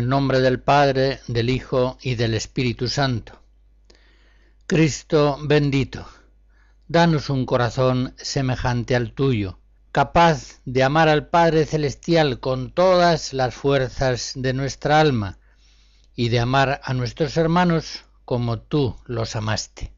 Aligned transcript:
El 0.00 0.08
nombre 0.08 0.40
del 0.40 0.60
Padre, 0.60 1.20
del 1.28 1.50
Hijo 1.50 1.98
y 2.00 2.14
del 2.14 2.32
Espíritu 2.32 2.88
Santo. 2.88 3.38
Cristo 4.66 5.36
bendito, 5.42 6.06
danos 6.88 7.28
un 7.28 7.44
corazón 7.44 8.14
semejante 8.16 8.96
al 8.96 9.12
tuyo, 9.12 9.58
capaz 9.92 10.62
de 10.64 10.84
amar 10.84 11.10
al 11.10 11.26
Padre 11.26 11.66
Celestial 11.66 12.40
con 12.40 12.72
todas 12.72 13.34
las 13.34 13.54
fuerzas 13.54 14.32
de 14.36 14.54
nuestra 14.54 15.00
alma 15.00 15.38
y 16.16 16.30
de 16.30 16.40
amar 16.40 16.80
a 16.82 16.94
nuestros 16.94 17.36
hermanos 17.36 18.06
como 18.24 18.58
tú 18.58 18.96
los 19.04 19.36
amaste. 19.36 19.92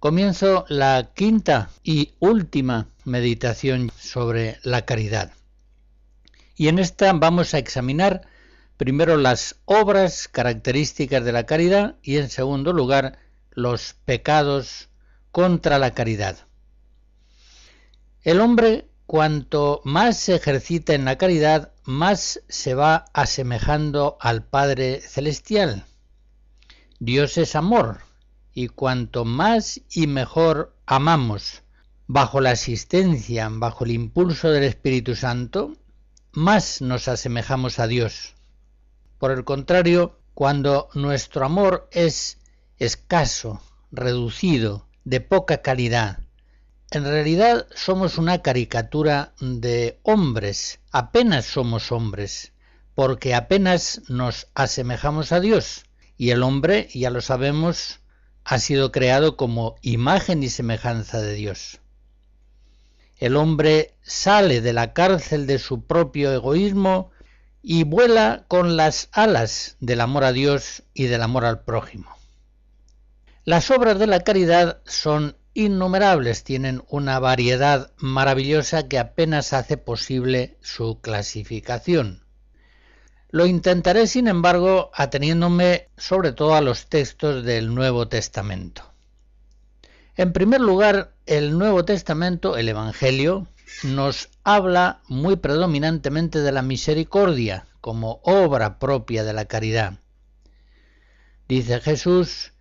Comienzo 0.00 0.66
la 0.68 1.12
quinta 1.14 1.70
y 1.82 2.12
última 2.18 2.88
meditación 3.06 3.90
sobre 3.98 4.58
la 4.64 4.84
caridad. 4.84 5.32
Y 6.56 6.68
en 6.68 6.78
esta 6.78 7.10
vamos 7.14 7.54
a 7.54 7.58
examinar 7.58 8.28
primero 8.76 9.16
las 9.16 9.56
obras 9.64 10.28
características 10.28 11.24
de 11.24 11.32
la 11.32 11.46
caridad 11.46 11.96
y 12.02 12.16
en 12.16 12.30
segundo 12.30 12.72
lugar 12.72 13.18
los 13.50 13.94
pecados 14.04 14.88
contra 15.30 15.78
la 15.78 15.92
caridad. 15.92 16.38
El 18.22 18.40
hombre 18.40 18.88
cuanto 19.06 19.80
más 19.84 20.18
se 20.18 20.34
ejercita 20.34 20.94
en 20.94 21.04
la 21.04 21.18
caridad, 21.18 21.72
más 21.84 22.40
se 22.48 22.74
va 22.74 23.04
asemejando 23.12 24.16
al 24.20 24.44
Padre 24.44 25.00
Celestial. 25.00 25.84
Dios 27.00 27.36
es 27.36 27.54
amor, 27.54 28.00
y 28.54 28.68
cuanto 28.68 29.24
más 29.24 29.80
y 29.90 30.06
mejor 30.06 30.74
amamos 30.86 31.62
bajo 32.06 32.40
la 32.40 32.52
asistencia, 32.52 33.48
bajo 33.50 33.84
el 33.84 33.90
impulso 33.90 34.50
del 34.50 34.64
Espíritu 34.64 35.16
Santo, 35.16 35.76
más 36.32 36.80
nos 36.80 37.08
asemejamos 37.08 37.78
a 37.78 37.86
Dios. 37.86 38.33
Por 39.24 39.30
el 39.30 39.44
contrario, 39.44 40.18
cuando 40.34 40.90
nuestro 40.92 41.46
amor 41.46 41.88
es 41.92 42.36
escaso, 42.76 43.62
reducido, 43.90 44.86
de 45.04 45.22
poca 45.22 45.62
calidad, 45.62 46.18
en 46.90 47.04
realidad 47.04 47.66
somos 47.74 48.18
una 48.18 48.42
caricatura 48.42 49.32
de 49.40 49.98
hombres, 50.02 50.80
apenas 50.92 51.46
somos 51.46 51.90
hombres, 51.90 52.52
porque 52.94 53.34
apenas 53.34 54.02
nos 54.08 54.48
asemejamos 54.52 55.32
a 55.32 55.40
Dios, 55.40 55.86
y 56.18 56.28
el 56.28 56.42
hombre, 56.42 56.90
ya 56.92 57.08
lo 57.08 57.22
sabemos, 57.22 58.00
ha 58.44 58.58
sido 58.58 58.92
creado 58.92 59.38
como 59.38 59.76
imagen 59.80 60.42
y 60.42 60.50
semejanza 60.50 61.22
de 61.22 61.32
Dios. 61.32 61.80
El 63.16 63.36
hombre 63.36 63.94
sale 64.02 64.60
de 64.60 64.74
la 64.74 64.92
cárcel 64.92 65.46
de 65.46 65.58
su 65.58 65.86
propio 65.86 66.30
egoísmo 66.30 67.10
y 67.66 67.84
vuela 67.84 68.44
con 68.46 68.76
las 68.76 69.08
alas 69.10 69.76
del 69.80 70.02
amor 70.02 70.24
a 70.24 70.32
Dios 70.32 70.82
y 70.92 71.04
del 71.04 71.22
amor 71.22 71.46
al 71.46 71.64
prójimo. 71.64 72.10
Las 73.44 73.70
obras 73.70 73.98
de 73.98 74.06
la 74.06 74.20
caridad 74.20 74.82
son 74.84 75.36
innumerables, 75.54 76.44
tienen 76.44 76.82
una 76.88 77.18
variedad 77.20 77.90
maravillosa 77.96 78.86
que 78.86 78.98
apenas 78.98 79.54
hace 79.54 79.78
posible 79.78 80.58
su 80.60 81.00
clasificación. 81.00 82.22
Lo 83.30 83.46
intentaré, 83.46 84.08
sin 84.08 84.28
embargo, 84.28 84.90
ateniéndome 84.94 85.88
sobre 85.96 86.32
todo 86.32 86.54
a 86.54 86.60
los 86.60 86.86
textos 86.88 87.44
del 87.44 87.74
Nuevo 87.74 88.08
Testamento. 88.08 88.92
En 90.16 90.34
primer 90.34 90.60
lugar, 90.60 91.14
el 91.24 91.56
Nuevo 91.56 91.84
Testamento, 91.84 92.58
el 92.58 92.68
Evangelio, 92.68 93.48
nos 93.82 94.30
habla 94.42 95.02
muy 95.08 95.36
predominantemente 95.36 96.40
de 96.40 96.52
la 96.52 96.62
misericordia 96.62 97.66
como 97.80 98.20
obra 98.22 98.78
propia 98.78 99.24
de 99.24 99.32
la 99.32 99.44
caridad. 99.44 99.98
Dice 101.48 101.80
Jesús, 101.80 102.52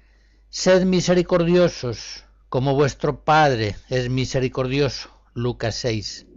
sed 0.49 0.85
misericordiosos, 0.85 2.25
como 2.49 2.75
vuestro 2.75 3.23
Padre 3.23 3.75
es 3.89 4.09
misericordioso. 4.09 5.09
Lucas 5.33 5.75
6. 5.75 6.27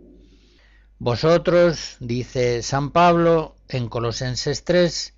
Vosotros, 0.99 1.97
dice 2.01 2.63
San 2.63 2.91
Pablo 2.91 3.57
en 3.69 3.89
Colosenses 3.89 4.65
3, 4.65 5.13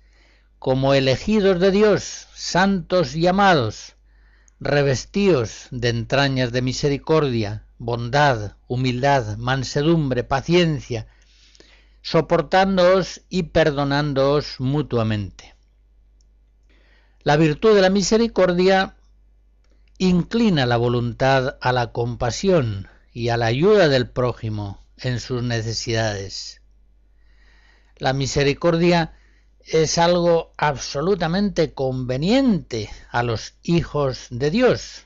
como 0.57 0.93
elegidos 0.93 1.61
de 1.61 1.71
Dios, 1.71 2.27
santos 2.33 3.15
y 3.15 3.27
amados, 3.27 3.95
revestíos 4.59 5.67
de 5.71 5.87
entrañas 5.87 6.51
de 6.51 6.61
misericordia, 6.61 7.63
bondad, 7.79 8.57
humildad, 8.67 9.37
mansedumbre, 9.37 10.23
paciencia, 10.23 11.07
soportándoos 12.01 13.21
y 13.29 13.43
perdonándoos 13.43 14.59
mutuamente. 14.59 15.55
La 17.23 17.37
virtud 17.37 17.75
de 17.75 17.81
la 17.81 17.89
misericordia 17.89 18.95
inclina 19.97 20.65
la 20.65 20.77
voluntad 20.77 21.57
a 21.61 21.73
la 21.73 21.91
compasión 21.91 22.87
y 23.11 23.29
a 23.29 23.37
la 23.37 23.47
ayuda 23.47 23.89
del 23.89 24.09
prójimo 24.09 24.85
en 24.97 25.19
sus 25.19 25.43
necesidades. 25.43 26.61
La 27.97 28.13
misericordia 28.13 29.13
es 29.65 29.97
algo 29.97 30.53
absolutamente 30.57 31.73
conveniente 31.73 32.89
a 33.11 33.23
los 33.23 33.55
hijos 33.61 34.27
de 34.29 34.49
Dios, 34.51 35.05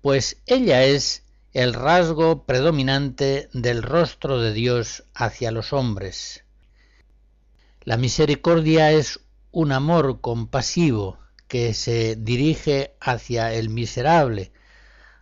pues 0.00 0.38
ella 0.46 0.84
es 0.84 1.21
el 1.52 1.74
rasgo 1.74 2.46
predominante 2.46 3.50
del 3.52 3.82
rostro 3.82 4.40
de 4.40 4.54
Dios 4.54 5.04
hacia 5.14 5.50
los 5.50 5.74
hombres. 5.74 6.44
La 7.82 7.98
misericordia 7.98 8.92
es 8.92 9.20
un 9.50 9.72
amor 9.72 10.22
compasivo 10.22 11.18
que 11.48 11.74
se 11.74 12.16
dirige 12.16 12.96
hacia 13.00 13.52
el 13.52 13.68
miserable, 13.68 14.52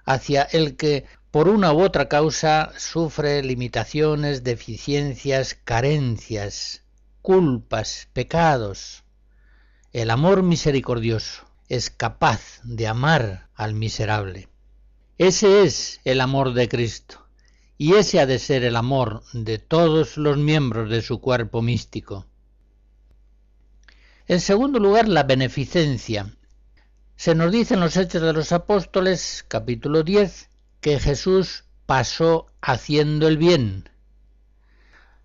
hacia 0.05 0.43
el 0.43 0.77
que 0.77 1.05
por 1.33 1.49
una 1.49 1.73
u 1.73 1.83
otra 1.83 2.09
causa 2.09 2.73
sufre 2.77 3.43
limitaciones, 3.43 4.45
deficiencias, 4.45 5.55
carencias, 5.55 6.85
culpas, 7.23 8.09
pecados. 8.13 9.03
El 9.93 10.11
amor 10.11 10.45
misericordioso 10.45 11.45
es 11.69 11.91
capaz 11.91 12.61
de 12.63 12.87
amar 12.87 13.49
al 13.57 13.75
miserable. 13.75 14.50
Ese 15.21 15.65
es 15.65 16.01
el 16.05 16.19
amor 16.23 16.55
de 16.55 16.67
Cristo, 16.67 17.27
y 17.77 17.93
ese 17.93 18.21
ha 18.21 18.25
de 18.25 18.39
ser 18.39 18.65
el 18.65 18.75
amor 18.75 19.23
de 19.35 19.59
todos 19.59 20.17
los 20.17 20.39
miembros 20.39 20.89
de 20.89 21.03
su 21.03 21.21
cuerpo 21.21 21.61
místico. 21.61 22.25
En 24.27 24.41
segundo 24.41 24.79
lugar, 24.79 25.09
la 25.09 25.25
beneficencia. 25.25 26.35
Se 27.17 27.35
nos 27.35 27.53
dice 27.53 27.75
en 27.75 27.81
los 27.81 27.99
Hechos 27.99 28.23
de 28.23 28.33
los 28.33 28.51
Apóstoles, 28.53 29.45
capítulo 29.47 30.05
10, 30.05 30.49
que 30.81 30.99
Jesús 30.99 31.65
pasó 31.85 32.47
haciendo 32.63 33.29
el 33.29 33.37
bien, 33.37 33.91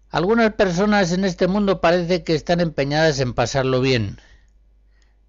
algunas 0.09 0.55
personas 0.55 1.13
en 1.13 1.23
este 1.23 1.47
mundo 1.47 1.79
parece 1.79 2.25
que 2.25 2.35
están 2.35 2.59
empeñadas 2.59 3.21
en 3.21 3.33
pasarlo 3.33 3.79
bien, 3.79 4.19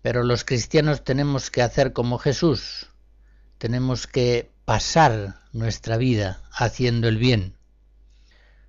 pero 0.03 0.25
los 0.25 0.43
cristianos 0.43 1.05
tenemos 1.05 1.53
que 1.53 1.63
hacer 1.63 1.93
como 1.93 2.19
Jesús, 2.19 2.89
tenemos 3.59 4.09
que 4.09 4.56
pasar 4.67 5.37
nuestra 5.53 5.97
vida 5.97 6.43
haciendo 6.51 7.07
el 7.07 7.19
bien. 7.19 7.57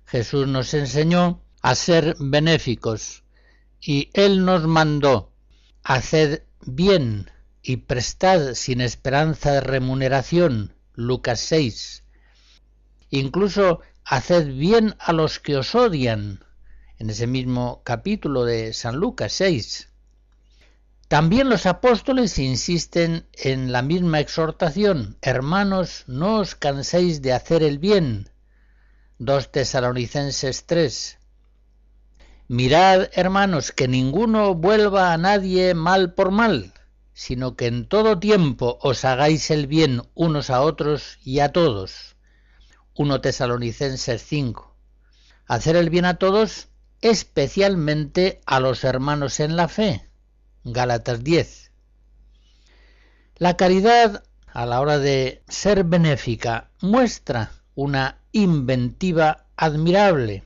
Jesús 0.06 0.46
nos 0.46 0.72
enseñó 0.72 1.42
a 1.60 1.74
ser 1.74 2.14
benéficos 2.20 3.24
y 3.80 4.08
Él 4.14 4.44
nos 4.44 4.64
mandó 4.68 5.32
hacer 5.82 6.46
bien 6.64 7.32
y 7.62 7.78
prestad 7.78 8.54
sin 8.54 8.80
esperanza 8.80 9.52
de 9.52 9.60
remuneración. 9.60 10.72
Lucas 10.94 11.40
6. 11.40 12.04
Incluso 13.10 13.80
haced 14.04 14.54
bien 14.54 14.94
a 15.00 15.12
los 15.12 15.40
que 15.40 15.56
os 15.56 15.74
odian, 15.74 16.44
en 16.98 17.10
ese 17.10 17.26
mismo 17.26 17.82
capítulo 17.84 18.44
de 18.44 18.72
San 18.72 18.96
Lucas 18.96 19.32
6. 19.32 19.87
También 21.08 21.48
los 21.48 21.64
apóstoles 21.64 22.38
insisten 22.38 23.26
en 23.32 23.72
la 23.72 23.80
misma 23.80 24.20
exhortación, 24.20 25.16
hermanos, 25.22 26.04
no 26.06 26.36
os 26.36 26.54
canséis 26.54 27.22
de 27.22 27.32
hacer 27.32 27.62
el 27.62 27.78
bien. 27.78 28.28
2 29.16 29.50
Tesalonicenses 29.50 30.66
3. 30.66 31.18
Mirad, 32.48 33.08
hermanos, 33.14 33.72
que 33.72 33.88
ninguno 33.88 34.54
vuelva 34.54 35.14
a 35.14 35.16
nadie 35.16 35.72
mal 35.72 36.12
por 36.12 36.30
mal, 36.30 36.74
sino 37.14 37.56
que 37.56 37.68
en 37.68 37.88
todo 37.88 38.18
tiempo 38.18 38.78
os 38.82 39.06
hagáis 39.06 39.50
el 39.50 39.66
bien 39.66 40.02
unos 40.12 40.50
a 40.50 40.60
otros 40.60 41.18
y 41.24 41.40
a 41.40 41.52
todos. 41.52 42.16
1 42.96 43.22
Tesalonicenses 43.22 44.22
5. 44.22 44.76
Hacer 45.46 45.76
el 45.76 45.88
bien 45.88 46.04
a 46.04 46.18
todos, 46.18 46.68
especialmente 47.00 48.42
a 48.44 48.60
los 48.60 48.84
hermanos 48.84 49.40
en 49.40 49.56
la 49.56 49.68
fe. 49.68 50.07
Gálatas 50.72 51.24
10. 51.24 51.70
La 53.36 53.56
caridad, 53.56 54.24
a 54.46 54.66
la 54.66 54.80
hora 54.80 54.98
de 54.98 55.42
ser 55.48 55.84
benéfica, 55.84 56.70
muestra 56.80 57.52
una 57.74 58.18
inventiva 58.32 59.46
admirable 59.56 60.44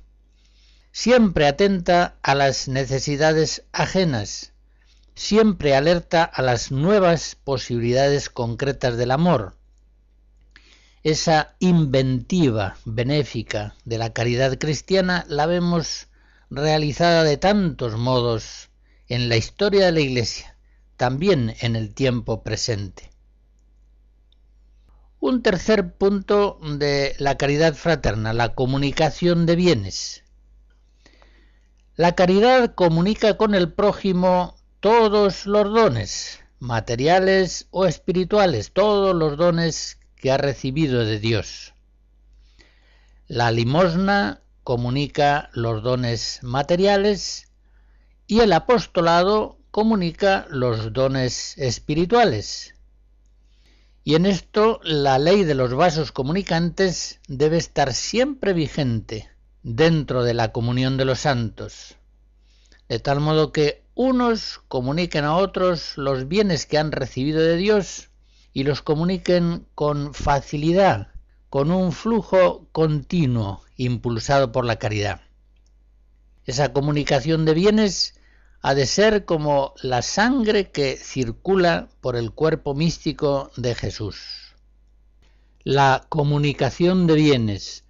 siempre 0.93 1.47
atenta 1.47 2.17
a 2.23 2.35
las 2.35 2.69
necesidades 2.69 3.65
ajenas, 3.73 4.53
siempre 5.15 5.75
alerta 5.75 6.23
a 6.23 6.43
las 6.43 6.71
nuevas 6.71 7.35
posibilidades 7.35 8.29
concretas 8.29 8.97
del 8.99 9.11
amor. 9.11 9.57
Esa 11.03 11.57
inventiva 11.59 12.77
benéfica 12.85 13.75
de 13.85 13.99
la 13.99 14.13
caridad 14.13 14.59
cristiana 14.59 15.25
la 15.29 15.47
vemos 15.47 16.09
realizada 16.51 17.25
de 17.25 17.39
tantos 17.39 17.97
modos 17.97 18.69
en 19.15 19.29
la 19.29 19.37
historia 19.37 19.85
de 19.85 19.93
la 19.93 20.01
Iglesia, 20.01 20.57
también 20.97 21.55
en 21.61 21.77
el 21.77 21.93
tiempo 21.93 22.43
presente. 22.43 23.11
Un 25.21 25.43
tercer 25.43 25.93
punto 25.93 26.59
de 26.79 27.15
la 27.19 27.37
caridad 27.37 27.75
fraterna, 27.75 28.33
la 28.33 28.55
comunicación 28.55 29.45
de 29.45 29.55
bienes. 29.55 30.25
La 31.95 32.15
caridad 32.15 32.75
comunica 32.75 33.37
con 33.37 33.55
el 33.55 33.71
prójimo 33.71 34.57
todos 34.81 35.45
los 35.45 35.65
dones, 35.65 36.41
materiales 36.59 37.67
o 37.71 37.85
espirituales, 37.85 38.73
todos 38.73 39.15
los 39.15 39.37
dones 39.37 39.99
que 40.17 40.33
ha 40.33 40.39
recibido 40.39 41.05
de 41.05 41.19
Dios. 41.19 41.75
La 43.27 43.51
limosna 43.51 44.41
comunica 44.65 45.51
los 45.53 45.83
dones 45.83 46.39
materiales 46.43 47.52
y 48.27 48.41
el 48.41 48.53
apostolado 48.53 49.59
comunica 49.71 50.47
los 50.51 50.93
dones 50.93 51.57
espirituales. 51.59 52.75
Y 54.05 54.17
en 54.17 54.27
esto 54.27 54.81
la 54.83 55.19
ley 55.19 55.45
de 55.45 55.55
los 55.55 55.75
vasos 55.75 56.13
comunicantes 56.13 57.21
debe 57.29 57.57
estar 57.57 57.95
siempre 57.95 58.53
vigente, 58.53 59.33
dentro 59.63 60.25
de 60.25 60.35
la 60.35 60.53
comunión 60.53 60.97
de 60.97 61.05
los 61.05 61.21
santos, 61.21 61.97
de 62.89 62.99
tal 62.99 63.21
modo 63.21 63.53
que 63.53 63.85
unos 63.95 64.61
comuniquen 64.69 65.25
a 65.25 65.37
otros 65.37 65.97
los 65.97 66.27
bienes 66.29 66.67
que 66.67 66.79
han 66.79 66.93
recibido 66.93 67.41
de 67.41 67.57
Dios 67.57 68.11
y 68.53 68.65
los 68.65 68.83
comuniquen 68.83 69.67
con 69.75 70.15
facilidad, 70.15 71.09
con 71.49 71.71
un 71.71 71.93
flujo 71.93 72.67
continuo 72.73 73.63
impulsado 73.77 74.53
por 74.53 74.65
la 74.65 74.77
caridad. 74.77 75.21
Esa 76.45 76.73
comunicación 76.73 77.45
de 77.45 77.55
bienes 77.55 78.15
ha 78.61 78.75
de 78.75 78.87
ser 78.87 79.25
como 79.25 79.75
la 79.83 80.03
sangre 80.03 80.71
que 80.71 80.97
circula 80.97 81.89
por 82.01 82.17
el 82.17 82.33
cuerpo 82.33 82.75
místico 82.75 83.51
de 83.57 83.75
Jesús. 83.75 84.55
La 85.65 86.07
comunicación 86.09 87.07
de 87.07 87.15
bienes 87.15 87.85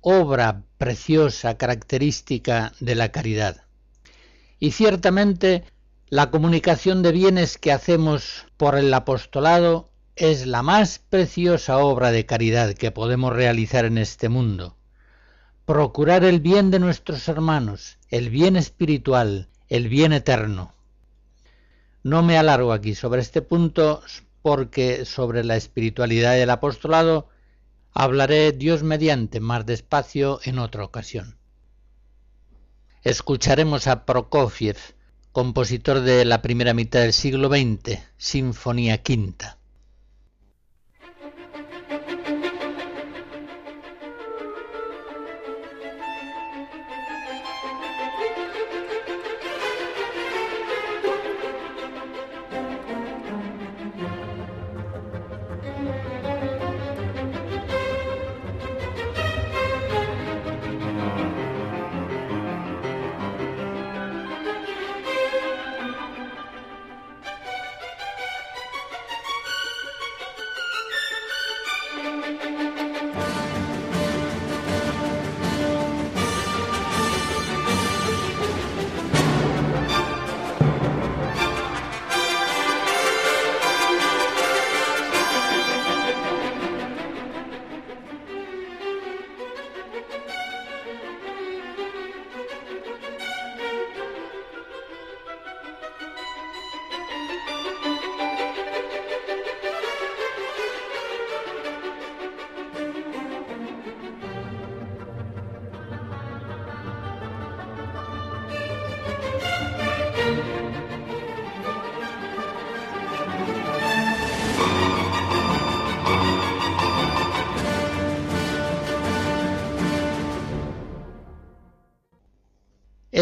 obra 0.00 0.62
preciosa 0.78 1.56
característica 1.56 2.72
de 2.78 2.94
la 2.94 3.10
caridad. 3.10 3.62
Y 4.60 4.70
ciertamente 4.70 5.64
la 6.08 6.30
comunicación 6.30 7.02
de 7.02 7.10
bienes 7.10 7.58
que 7.58 7.72
hacemos 7.72 8.46
por 8.56 8.78
el 8.78 8.94
apostolado 8.94 9.90
es 10.14 10.46
la 10.46 10.62
más 10.62 11.00
preciosa 11.00 11.78
obra 11.78 12.12
de 12.12 12.24
caridad 12.24 12.74
que 12.74 12.92
podemos 12.92 13.32
realizar 13.32 13.84
en 13.84 13.98
este 13.98 14.28
mundo. 14.28 14.76
Procurar 15.66 16.22
el 16.22 16.38
bien 16.38 16.70
de 16.70 16.78
nuestros 16.78 17.26
hermanos, 17.26 17.98
el 18.08 18.30
bien 18.30 18.54
espiritual, 18.54 19.48
el 19.68 19.88
bien 19.88 20.12
eterno. 20.12 20.72
No 22.04 22.22
me 22.22 22.38
alargo 22.38 22.72
aquí 22.72 22.94
sobre 22.94 23.20
este 23.20 23.42
punto 23.42 24.00
porque 24.42 25.04
sobre 25.04 25.42
la 25.42 25.56
espiritualidad 25.56 26.34
del 26.34 26.50
apostolado 26.50 27.28
Hablaré 27.92 28.52
Dios 28.52 28.84
mediante 28.84 29.40
más 29.40 29.66
despacio 29.66 30.38
en 30.44 30.60
otra 30.60 30.84
ocasión. 30.84 31.36
Escucharemos 33.02 33.88
a 33.88 34.04
Prokofiev, 34.06 34.76
compositor 35.32 35.98
de 36.02 36.24
la 36.24 36.42
primera 36.42 36.74
mitad 36.74 37.00
del 37.00 37.12
siglo 37.12 37.48
XX, 37.48 37.98
Sinfonía 38.18 39.02
Quinta. 39.02 39.58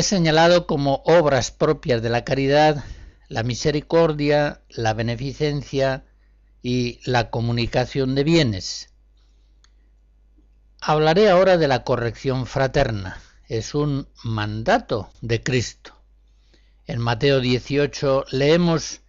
Señalado 0.06 0.66
como 0.66 1.02
obras 1.04 1.50
propias 1.50 2.02
de 2.02 2.10
la 2.10 2.24
caridad 2.24 2.84
la 3.28 3.42
misericordia, 3.42 4.62
la 4.68 4.94
beneficencia 4.94 6.04
y 6.62 7.00
la 7.04 7.30
comunicación 7.30 8.14
de 8.14 8.24
bienes. 8.24 8.90
Hablaré 10.80 11.28
ahora 11.30 11.56
de 11.56 11.68
la 11.68 11.84
corrección 11.84 12.46
fraterna. 12.46 13.20
Es 13.48 13.74
un 13.74 14.08
mandato 14.22 15.10
de 15.20 15.42
Cristo. 15.42 15.94
En 16.86 17.00
Mateo 17.00 17.40
18 17.40 18.26
leemos, 18.30 19.00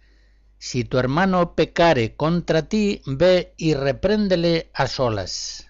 Si 0.58 0.84
tu 0.84 0.98
hermano 0.98 1.54
pecare 1.54 2.16
contra 2.16 2.62
ti, 2.62 3.02
ve 3.06 3.54
y 3.56 3.74
repréndele 3.74 4.70
a 4.72 4.86
solas. 4.86 5.68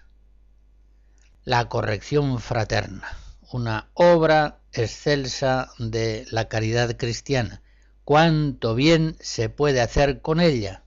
La 1.43 1.69
corrección 1.69 2.39
fraterna, 2.39 3.17
una 3.51 3.89
obra 3.93 4.56
excelsa 4.73 5.69
de 5.77 6.25
la 6.31 6.47
caridad 6.47 6.97
cristiana. 6.97 7.61
Cuánto 8.03 8.75
bien 8.75 9.17
se 9.19 9.49
puede 9.49 9.81
hacer 9.81 10.21
con 10.21 10.39
ella. 10.39 10.83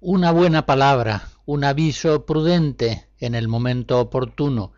Una 0.00 0.30
buena 0.30 0.64
palabra, 0.64 1.28
un 1.44 1.64
aviso 1.64 2.24
prudente 2.24 3.08
en 3.18 3.34
el 3.34 3.48
momento 3.48 4.00
oportuno, 4.00 4.72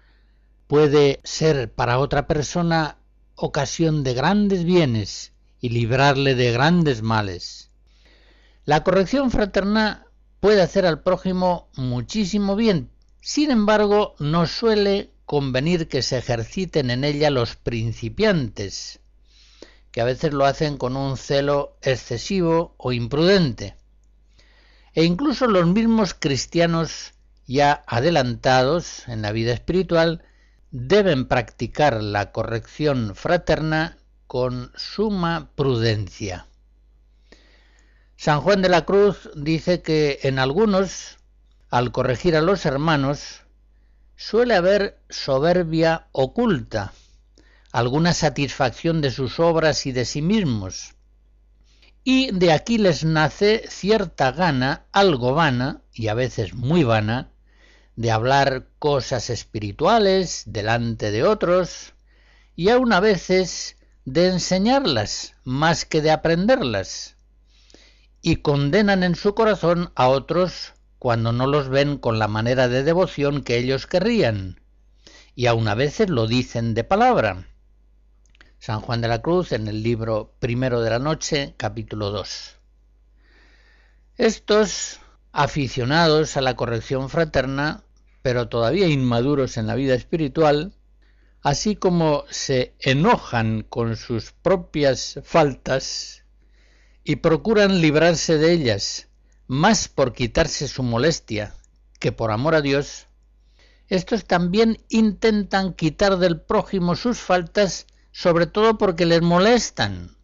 puede 0.66 1.20
ser 1.24 1.72
para 1.72 1.98
otra 1.98 2.26
persona 2.26 2.96
ocasión 3.34 4.02
de 4.02 4.14
grandes 4.14 4.64
bienes 4.64 5.32
y 5.60 5.70
librarle 5.70 6.34
de 6.34 6.52
grandes 6.52 7.02
males. 7.02 7.70
La 8.64 8.84
corrección 8.84 9.30
fraterna 9.30 10.06
puede 10.40 10.62
hacer 10.62 10.86
al 10.86 11.02
prójimo 11.02 11.68
muchísimo 11.76 12.56
bien, 12.56 12.90
sin 13.20 13.50
embargo 13.50 14.14
no 14.18 14.46
suele 14.46 15.10
convenir 15.30 15.86
que 15.86 16.02
se 16.02 16.18
ejerciten 16.18 16.90
en 16.90 17.04
ella 17.04 17.30
los 17.30 17.54
principiantes, 17.54 18.98
que 19.92 20.00
a 20.00 20.04
veces 20.04 20.32
lo 20.32 20.44
hacen 20.44 20.76
con 20.76 20.96
un 20.96 21.16
celo 21.16 21.76
excesivo 21.82 22.74
o 22.78 22.90
imprudente. 22.90 23.76
E 24.92 25.04
incluso 25.04 25.46
los 25.46 25.68
mismos 25.68 26.14
cristianos 26.14 27.12
ya 27.46 27.84
adelantados 27.86 29.06
en 29.06 29.22
la 29.22 29.30
vida 29.30 29.52
espiritual 29.52 30.24
deben 30.72 31.28
practicar 31.28 32.02
la 32.02 32.32
corrección 32.32 33.14
fraterna 33.14 33.98
con 34.26 34.72
suma 34.74 35.52
prudencia. 35.54 36.48
San 38.16 38.40
Juan 38.40 38.62
de 38.62 38.68
la 38.68 38.84
Cruz 38.84 39.30
dice 39.36 39.80
que 39.80 40.18
en 40.24 40.40
algunos, 40.40 41.18
al 41.70 41.92
corregir 41.92 42.34
a 42.34 42.40
los 42.40 42.66
hermanos, 42.66 43.42
suele 44.20 44.54
haber 44.54 45.00
soberbia 45.08 46.08
oculta, 46.12 46.92
alguna 47.72 48.12
satisfacción 48.12 49.00
de 49.00 49.10
sus 49.10 49.40
obras 49.40 49.86
y 49.86 49.92
de 49.92 50.04
sí 50.04 50.20
mismos, 50.20 50.94
y 52.04 52.30
de 52.30 52.52
aquí 52.52 52.76
les 52.76 53.02
nace 53.02 53.64
cierta 53.70 54.30
gana, 54.32 54.84
algo 54.92 55.32
vana, 55.32 55.80
y 55.94 56.08
a 56.08 56.14
veces 56.14 56.52
muy 56.52 56.84
vana, 56.84 57.30
de 57.96 58.10
hablar 58.10 58.66
cosas 58.78 59.30
espirituales 59.30 60.42
delante 60.44 61.10
de 61.12 61.24
otros, 61.24 61.94
y 62.54 62.68
aun 62.68 62.92
a 62.92 63.00
veces 63.00 63.78
de 64.04 64.28
enseñarlas 64.28 65.34
más 65.44 65.86
que 65.86 66.02
de 66.02 66.10
aprenderlas, 66.10 67.16
y 68.20 68.36
condenan 68.36 69.02
en 69.02 69.14
su 69.14 69.34
corazón 69.34 69.92
a 69.94 70.08
otros 70.08 70.74
cuando 71.00 71.32
no 71.32 71.46
los 71.46 71.70
ven 71.70 71.96
con 71.96 72.18
la 72.18 72.28
manera 72.28 72.68
de 72.68 72.82
devoción 72.82 73.42
que 73.42 73.56
ellos 73.56 73.86
querrían, 73.86 74.60
y 75.34 75.46
aun 75.46 75.66
a 75.66 75.74
veces 75.74 76.10
lo 76.10 76.26
dicen 76.26 76.74
de 76.74 76.84
palabra. 76.84 77.48
San 78.58 78.82
Juan 78.82 79.00
de 79.00 79.08
la 79.08 79.22
Cruz 79.22 79.52
en 79.52 79.66
el 79.66 79.82
libro 79.82 80.34
Primero 80.40 80.82
de 80.82 80.90
la 80.90 80.98
Noche, 80.98 81.54
capítulo 81.56 82.10
2. 82.10 82.56
Estos 84.18 85.00
aficionados 85.32 86.36
a 86.36 86.42
la 86.42 86.54
corrección 86.54 87.08
fraterna, 87.08 87.82
pero 88.20 88.50
todavía 88.50 88.86
inmaduros 88.86 89.56
en 89.56 89.66
la 89.66 89.76
vida 89.76 89.94
espiritual, 89.94 90.74
así 91.40 91.76
como 91.76 92.24
se 92.28 92.74
enojan 92.78 93.62
con 93.62 93.96
sus 93.96 94.32
propias 94.32 95.18
faltas 95.24 96.24
y 97.04 97.16
procuran 97.16 97.80
librarse 97.80 98.36
de 98.36 98.52
ellas, 98.52 99.09
más 99.50 99.88
por 99.88 100.12
quitarse 100.12 100.68
su 100.68 100.84
molestia 100.84 101.52
que 101.98 102.12
por 102.12 102.30
amor 102.30 102.54
a 102.54 102.60
Dios, 102.60 103.08
estos 103.88 104.24
también 104.24 104.78
intentan 104.88 105.72
quitar 105.72 106.18
del 106.18 106.40
prójimo 106.40 106.94
sus 106.94 107.18
faltas, 107.18 107.88
sobre 108.12 108.46
todo 108.46 108.78
porque 108.78 109.06
les 109.06 109.22
molestan. 109.22 110.16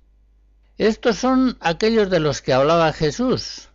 Estos 0.78 1.16
son 1.16 1.58
aquellos 1.58 2.08
de 2.08 2.20
los 2.20 2.40
que 2.40 2.52
hablaba 2.52 2.92
Jesús, 2.92 3.70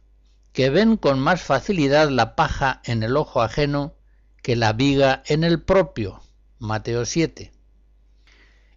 que 0.53 0.70
ven 0.70 0.96
con 0.96 1.20
más 1.20 1.41
facilidad 1.41 2.10
la 2.10 2.38
paja 2.38 2.81
en 2.86 3.03
el 3.03 3.17
ojo 3.17 3.41
ajeno 3.41 3.93
que 4.41 4.55
la 4.55 4.72
viga 4.72 5.22
en 5.25 5.43
el 5.43 5.62
propio. 5.62 6.22
Mateo 6.60 7.03
7. 7.03 7.51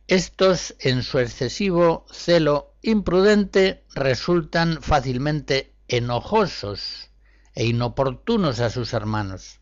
Estos, 0.09 0.75
en 0.81 1.04
su 1.04 1.21
excesivo 1.21 2.04
celo 2.11 2.75
imprudente, 2.83 3.85
resultan 3.95 4.83
fácilmente 4.83 5.74
enojosos 5.96 7.10
e 7.54 7.66
inoportunos 7.66 8.60
a 8.60 8.70
sus 8.70 8.92
hermanos, 8.92 9.60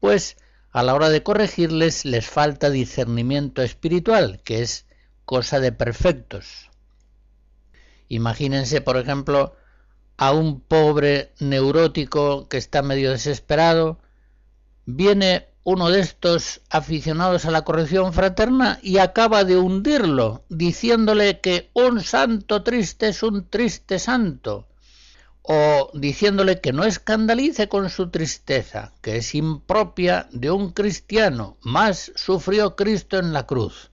pues 0.00 0.36
a 0.72 0.82
la 0.82 0.94
hora 0.94 1.08
de 1.08 1.22
corregirles 1.22 2.04
les 2.04 2.26
falta 2.26 2.70
discernimiento 2.70 3.62
espiritual, 3.62 4.40
que 4.44 4.62
es 4.62 4.86
cosa 5.24 5.60
de 5.60 5.72
perfectos. 5.72 6.70
Imagínense, 8.08 8.80
por 8.80 8.96
ejemplo, 8.96 9.54
a 10.16 10.32
un 10.32 10.60
pobre 10.60 11.32
neurótico 11.40 12.48
que 12.48 12.56
está 12.56 12.82
medio 12.82 13.10
desesperado, 13.10 13.98
viene 14.84 15.48
uno 15.64 15.88
de 15.88 16.00
estos 16.00 16.60
aficionados 16.68 17.46
a 17.46 17.50
la 17.50 17.62
corrección 17.62 18.12
fraterna 18.12 18.78
y 18.82 18.98
acaba 18.98 19.44
de 19.44 19.56
hundirlo, 19.56 20.44
diciéndole 20.50 21.40
que 21.40 21.70
un 21.72 22.02
santo 22.02 22.62
triste 22.62 23.08
es 23.08 23.22
un 23.22 23.48
triste 23.48 23.98
santo, 23.98 24.68
o 25.46 25.90
diciéndole 25.92 26.62
que 26.62 26.72
no 26.72 26.84
escandalice 26.84 27.68
con 27.68 27.90
su 27.90 28.08
tristeza, 28.08 28.92
que 29.02 29.18
es 29.18 29.34
impropia 29.34 30.26
de 30.32 30.50
un 30.50 30.72
cristiano, 30.72 31.58
más 31.60 32.12
sufrió 32.16 32.76
Cristo 32.76 33.18
en 33.18 33.34
la 33.34 33.46
cruz. 33.46 33.90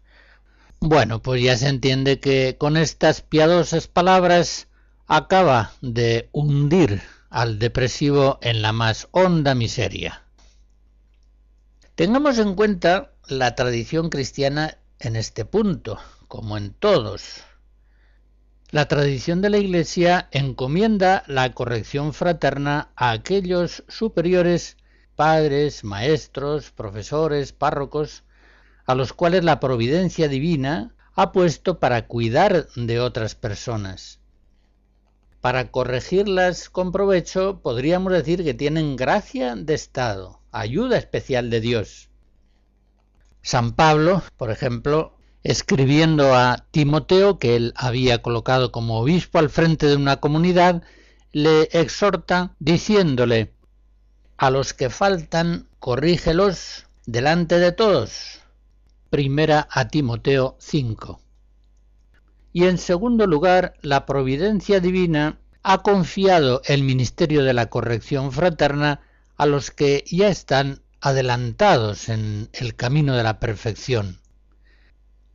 Bueno, 0.79 1.21
pues 1.21 1.43
ya 1.43 1.57
se 1.57 1.67
entiende 1.67 2.21
que 2.21 2.55
con 2.57 2.77
estas 2.77 3.21
piadosas 3.21 3.87
palabras 3.87 4.69
acaba 5.07 5.73
de 5.81 6.29
hundir 6.31 7.01
al 7.29 7.59
depresivo 7.59 8.39
en 8.41 8.61
la 8.61 8.71
más 8.71 9.09
honda 9.11 9.53
miseria. 9.53 10.23
Tengamos 11.95 12.39
en 12.39 12.55
cuenta 12.55 13.11
la 13.27 13.55
tradición 13.55 14.09
cristiana 14.09 14.77
en 14.99 15.17
este 15.17 15.43
punto, 15.43 15.99
como 16.29 16.57
en 16.57 16.73
todos, 16.73 17.43
la 18.71 18.87
tradición 18.87 19.41
de 19.41 19.49
la 19.49 19.57
Iglesia 19.57 20.29
encomienda 20.31 21.23
la 21.27 21.51
corrección 21.51 22.13
fraterna 22.13 22.89
a 22.95 23.11
aquellos 23.11 23.83
superiores, 23.89 24.77
padres, 25.17 25.83
maestros, 25.83 26.71
profesores, 26.71 27.51
párrocos, 27.51 28.23
a 28.85 28.95
los 28.95 29.11
cuales 29.11 29.43
la 29.43 29.59
providencia 29.59 30.29
divina 30.29 30.95
ha 31.15 31.33
puesto 31.33 31.79
para 31.79 32.07
cuidar 32.07 32.69
de 32.77 33.01
otras 33.01 33.35
personas. 33.35 34.19
Para 35.41 35.69
corregirlas 35.69 36.69
con 36.69 36.93
provecho 36.93 37.59
podríamos 37.61 38.13
decir 38.13 38.41
que 38.41 38.53
tienen 38.53 38.95
gracia 38.95 39.57
de 39.57 39.73
Estado, 39.73 40.39
ayuda 40.53 40.97
especial 40.97 41.49
de 41.49 41.59
Dios. 41.59 42.09
San 43.41 43.73
Pablo, 43.73 44.23
por 44.37 44.49
ejemplo, 44.49 45.17
escribiendo 45.43 46.35
a 46.35 46.65
Timoteo, 46.71 47.39
que 47.39 47.55
él 47.55 47.73
había 47.75 48.21
colocado 48.21 48.71
como 48.71 48.99
obispo 48.99 49.39
al 49.39 49.49
frente 49.49 49.87
de 49.87 49.95
una 49.95 50.17
comunidad, 50.17 50.83
le 51.31 51.63
exhorta 51.71 52.55
diciéndole, 52.59 53.53
a 54.37 54.49
los 54.49 54.73
que 54.73 54.89
faltan, 54.89 55.67
corrígelos 55.79 56.85
delante 57.05 57.57
de 57.57 57.71
todos. 57.71 58.39
Primera 59.09 59.67
a 59.71 59.87
Timoteo 59.87 60.55
5. 60.59 61.19
Y 62.53 62.65
en 62.65 62.77
segundo 62.77 63.27
lugar, 63.27 63.73
la 63.81 64.05
providencia 64.05 64.79
divina 64.79 65.39
ha 65.63 65.81
confiado 65.81 66.61
el 66.65 66.83
ministerio 66.83 67.43
de 67.43 67.53
la 67.53 67.67
corrección 67.67 68.31
fraterna 68.31 69.01
a 69.37 69.45
los 69.45 69.71
que 69.71 70.03
ya 70.09 70.27
están 70.27 70.81
adelantados 71.01 72.09
en 72.09 72.49
el 72.53 72.75
camino 72.75 73.15
de 73.15 73.23
la 73.23 73.39
perfección 73.39 74.20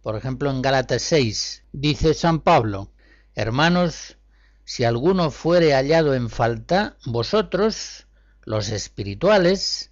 por 0.07 0.15
ejemplo, 0.15 0.53
en 0.53 0.63
Gálatas 0.63 1.03
6 1.03 1.65
dice 1.73 2.15
San 2.15 2.39
Pablo, 2.39 2.93
Hermanos, 3.35 4.19
si 4.63 4.85
alguno 4.85 5.33
fuere 5.33 5.73
hallado 5.73 6.15
en 6.15 6.31
falta, 6.31 6.97
vosotros, 7.05 8.07
los 8.45 8.69
espirituales, 8.69 9.91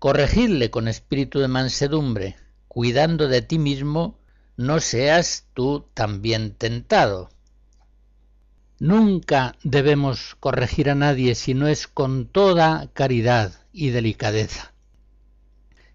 corregidle 0.00 0.72
con 0.72 0.88
espíritu 0.88 1.38
de 1.38 1.46
mansedumbre, 1.46 2.34
cuidando 2.66 3.28
de 3.28 3.42
ti 3.42 3.60
mismo, 3.60 4.18
no 4.56 4.80
seas 4.80 5.46
tú 5.54 5.86
también 5.94 6.56
tentado. 6.56 7.30
Nunca 8.80 9.54
debemos 9.62 10.34
corregir 10.40 10.90
a 10.90 10.96
nadie 10.96 11.36
si 11.36 11.54
no 11.54 11.68
es 11.68 11.86
con 11.86 12.26
toda 12.26 12.90
caridad 12.92 13.52
y 13.72 13.90
delicadeza. 13.90 14.73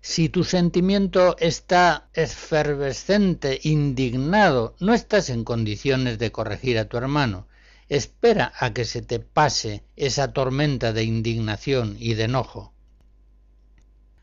Si 0.01 0.29
tu 0.29 0.43
sentimiento 0.43 1.35
está 1.39 2.09
efervescente, 2.13 3.59
indignado, 3.63 4.75
no 4.79 4.93
estás 4.93 5.29
en 5.29 5.43
condiciones 5.43 6.17
de 6.19 6.31
corregir 6.31 6.77
a 6.79 6.85
tu 6.85 6.97
hermano. 6.97 7.47
Espera 7.89 8.53
a 8.59 8.73
que 8.73 8.85
se 8.85 9.01
te 9.01 9.19
pase 9.19 9.83
esa 9.95 10.31
tormenta 10.31 10.93
de 10.93 11.03
indignación 11.03 11.97
y 11.99 12.13
de 12.13 12.23
enojo. 12.25 12.73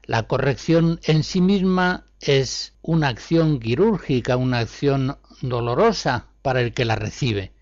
La 0.04 0.22
corrección 0.22 1.00
en 1.02 1.24
sí 1.24 1.40
misma 1.40 2.06
es 2.20 2.74
una 2.80 3.08
acción 3.08 3.60
quirúrgica, 3.60 4.36
una 4.36 4.60
acción 4.60 5.18
dolorosa 5.42 6.28
para 6.42 6.60
el 6.60 6.72
que 6.72 6.84
la 6.84 6.96
recibe. 6.96 7.52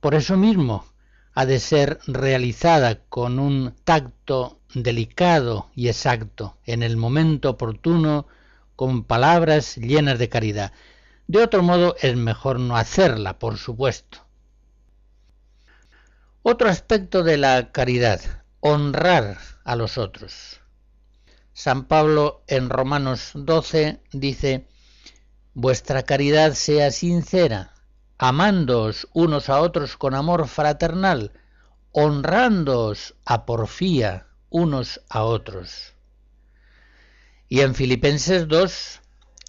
Por 0.00 0.14
eso 0.14 0.36
mismo 0.36 0.84
ha 1.32 1.46
de 1.46 1.60
ser 1.60 2.00
realizada 2.06 3.04
con 3.08 3.38
un 3.38 3.74
tacto 3.84 4.55
delicado 4.74 5.70
y 5.74 5.88
exacto, 5.88 6.56
en 6.64 6.82
el 6.82 6.96
momento 6.96 7.50
oportuno, 7.50 8.26
con 8.74 9.04
palabras 9.04 9.76
llenas 9.76 10.18
de 10.18 10.28
caridad. 10.28 10.72
De 11.26 11.42
otro 11.42 11.62
modo 11.62 11.96
es 12.00 12.16
mejor 12.16 12.60
no 12.60 12.76
hacerla, 12.76 13.38
por 13.38 13.56
supuesto. 13.56 14.18
Otro 16.42 16.68
aspecto 16.68 17.22
de 17.22 17.38
la 17.38 17.72
caridad, 17.72 18.20
honrar 18.60 19.38
a 19.64 19.74
los 19.76 19.98
otros. 19.98 20.60
San 21.52 21.86
Pablo 21.86 22.44
en 22.46 22.68
Romanos 22.68 23.32
12 23.34 24.00
dice, 24.12 24.68
Vuestra 25.54 26.02
caridad 26.02 26.52
sea 26.52 26.90
sincera, 26.90 27.72
amándoos 28.18 29.08
unos 29.14 29.48
a 29.48 29.60
otros 29.60 29.96
con 29.96 30.14
amor 30.14 30.48
fraternal, 30.48 31.32
honrándoos 31.92 33.14
a 33.24 33.46
porfía 33.46 34.25
unos 34.50 35.00
a 35.08 35.24
otros. 35.24 35.94
Y 37.48 37.60
en 37.60 37.74
Filipenses 37.74 38.48
2 38.48 39.00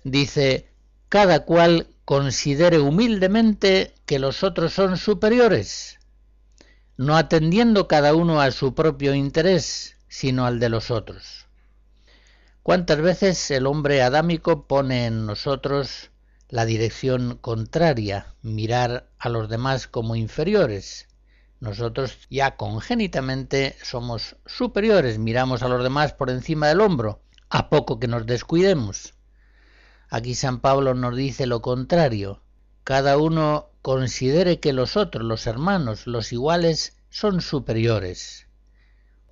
dice, 0.04 0.70
cada 1.10 1.46
cual 1.46 1.88
considere 2.06 2.80
humildemente 2.80 3.94
que 4.06 4.20
los 4.20 4.44
otros 4.44 4.74
son 4.74 4.98
superiores, 4.98 6.00
no 6.96 7.18
atendiendo 7.18 7.88
cada 7.88 8.14
uno 8.14 8.40
a 8.42 8.52
su 8.52 8.76
propio 8.76 9.14
interés, 9.14 9.98
sino 10.08 10.46
al 10.46 10.60
de 10.60 10.70
los 10.70 10.92
otros. 10.92 11.48
¿Cuántas 12.64 13.00
veces 13.02 13.50
el 13.52 13.66
hombre 13.66 14.02
adámico 14.02 14.68
pone 14.68 15.06
en 15.06 15.26
nosotros 15.26 16.12
la 16.50 16.66
dirección 16.66 17.38
contraria, 17.38 18.36
mirar 18.42 19.10
a 19.20 19.30
los 19.30 19.50
demás 19.50 19.88
como 19.88 20.16
inferiores? 20.16 21.07
Nosotros 21.60 22.18
ya 22.30 22.56
congénitamente 22.56 23.76
somos 23.84 24.36
superiores, 24.46 25.18
miramos 25.18 25.64
a 25.64 25.68
los 25.68 25.84
demás 25.84 26.14
por 26.14 26.30
encima 26.30 26.68
del 26.68 26.82
hombro, 26.82 27.22
a 27.50 27.70
poco 27.70 28.00
que 28.00 28.08
nos 28.08 28.26
descuidemos. 28.26 29.16
Aquí 30.10 30.36
San 30.36 30.60
Pablo 30.60 30.94
nos 30.94 31.16
dice 31.16 31.48
lo 31.48 31.62
contrario. 31.62 32.42
Cada 32.84 33.18
uno 33.18 33.70
considere 33.82 34.60
que 34.60 34.72
los 34.74 34.96
otros, 34.98 35.24
los 35.24 35.48
hermanos, 35.48 36.08
los 36.08 36.32
iguales, 36.32 36.98
son 37.10 37.42
superiores 37.42 38.48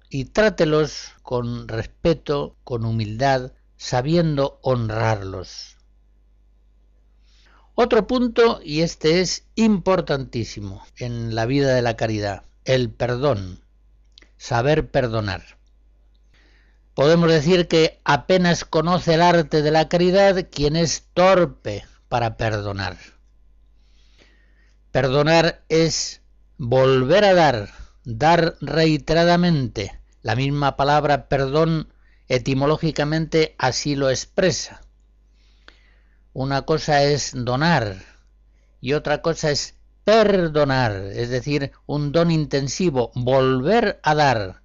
y 0.09 0.25
trátelos 0.25 1.11
con 1.21 1.67
respeto, 1.67 2.55
con 2.63 2.85
humildad, 2.85 3.51
sabiendo 3.75 4.59
honrarlos. 4.61 5.74
Otro 7.77 8.07
punto, 8.07 8.61
y 8.63 8.81
este 8.81 9.19
es 9.19 9.43
importantísimo 9.55 10.85
en 10.97 11.35
la 11.35 11.45
vida 11.45 11.75
de 11.75 11.81
la 11.81 11.97
caridad, 11.97 12.43
el 12.63 12.89
perdón, 12.89 13.59
saber 14.37 14.89
perdonar. 14.89 15.43
Podemos 16.93 17.29
decir 17.29 17.67
que 17.67 17.99
apenas 18.05 18.63
conoce 18.63 19.15
el 19.15 19.21
arte 19.21 19.61
de 19.61 19.71
la 19.71 19.89
caridad 19.89 20.47
quien 20.49 20.77
es 20.77 21.03
torpe 21.13 21.83
para 22.07 22.37
perdonar. 22.37 22.97
Perdonar 24.91 25.61
es 25.67 26.21
volver 26.57 27.25
a 27.25 27.33
dar, 27.33 27.71
dar 28.05 28.55
reiteradamente. 28.61 29.99
La 30.21 30.37
misma 30.37 30.77
palabra 30.77 31.27
perdón 31.27 31.89
etimológicamente 32.29 33.53
así 33.57 33.97
lo 33.97 34.09
expresa. 34.09 34.84
Una 36.37 36.63
cosa 36.63 37.01
es 37.03 37.31
donar 37.33 37.95
y 38.81 38.91
otra 38.91 39.21
cosa 39.21 39.51
es 39.51 39.75
perdonar, 40.03 40.91
es 40.91 41.29
decir, 41.29 41.71
un 41.85 42.11
don 42.11 42.29
intensivo, 42.29 43.13
volver 43.15 44.01
a 44.03 44.15
dar 44.15 44.61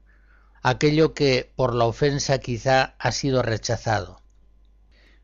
aquello 0.64 1.14
que 1.14 1.52
por 1.54 1.76
la 1.76 1.84
ofensa 1.84 2.38
quizá 2.38 2.96
ha 2.98 3.12
sido 3.12 3.42
rechazado. 3.42 4.20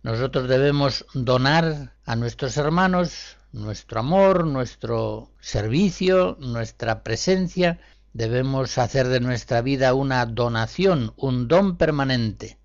Nosotros 0.05 0.49
debemos 0.49 1.05
donar 1.15 1.95
a 2.05 2.15
nuestros 2.15 2.57
hermanos 2.57 3.37
nuestro 3.51 3.99
amor, 3.99 4.47
nuestro 4.47 5.33
servicio, 5.41 6.37
nuestra 6.39 7.03
presencia, 7.03 7.81
debemos 8.13 8.79
hacer 8.79 9.09
de 9.09 9.19
nuestra 9.19 9.63
vida 9.63 9.95
una 9.95 10.25
donación, 10.27 11.13
un 11.17 11.49
don 11.49 11.77
permanente. 11.77 12.57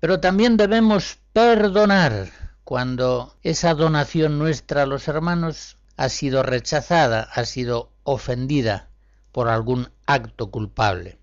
Pero 0.00 0.18
también 0.18 0.56
debemos 0.56 1.20
perdonar 1.32 2.41
cuando 2.64 3.36
esa 3.42 3.74
donación 3.74 4.38
nuestra 4.38 4.82
a 4.82 4.86
los 4.86 5.08
hermanos 5.08 5.76
ha 5.96 6.08
sido 6.08 6.42
rechazada, 6.42 7.28
ha 7.34 7.44
sido 7.44 7.92
ofendida 8.02 8.88
por 9.32 9.48
algún 9.48 9.90
acto 10.06 10.50
culpable. 10.50 11.18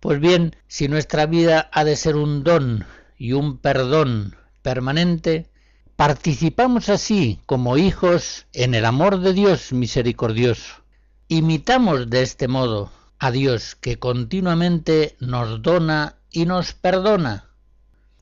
Pues 0.00 0.20
bien, 0.20 0.56
si 0.66 0.88
nuestra 0.88 1.26
vida 1.26 1.70
ha 1.72 1.84
de 1.84 1.96
ser 1.96 2.16
un 2.16 2.44
don 2.44 2.86
y 3.16 3.32
un 3.32 3.58
perdón 3.58 4.36
permanente, 4.62 5.52
Participamos 5.96 6.88
así 6.88 7.38
como 7.46 7.76
hijos 7.76 8.46
en 8.54 8.74
el 8.74 8.86
amor 8.86 9.20
de 9.20 9.34
Dios 9.34 9.72
misericordioso. 9.72 10.82
Imitamos 11.28 12.10
de 12.10 12.22
este 12.22 12.48
modo 12.48 12.90
a 13.20 13.30
Dios 13.30 13.76
que 13.76 14.00
continuamente 14.00 15.14
nos 15.20 15.62
dona 15.62 16.16
y 16.28 16.46
nos 16.46 16.72
perdona. 16.72 17.51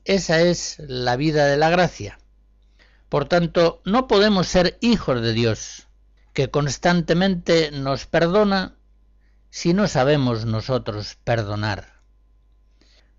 Esa 0.05 0.41
es 0.41 0.77
la 0.79 1.15
vida 1.15 1.47
de 1.47 1.57
la 1.57 1.69
gracia. 1.69 2.19
Por 3.09 3.25
tanto, 3.25 3.81
no 3.85 4.07
podemos 4.07 4.47
ser 4.47 4.77
hijos 4.81 5.21
de 5.21 5.33
Dios, 5.33 5.87
que 6.33 6.49
constantemente 6.49 7.71
nos 7.71 8.05
perdona 8.05 8.75
si 9.49 9.73
no 9.73 9.87
sabemos 9.87 10.45
nosotros 10.45 11.17
perdonar. 11.23 12.01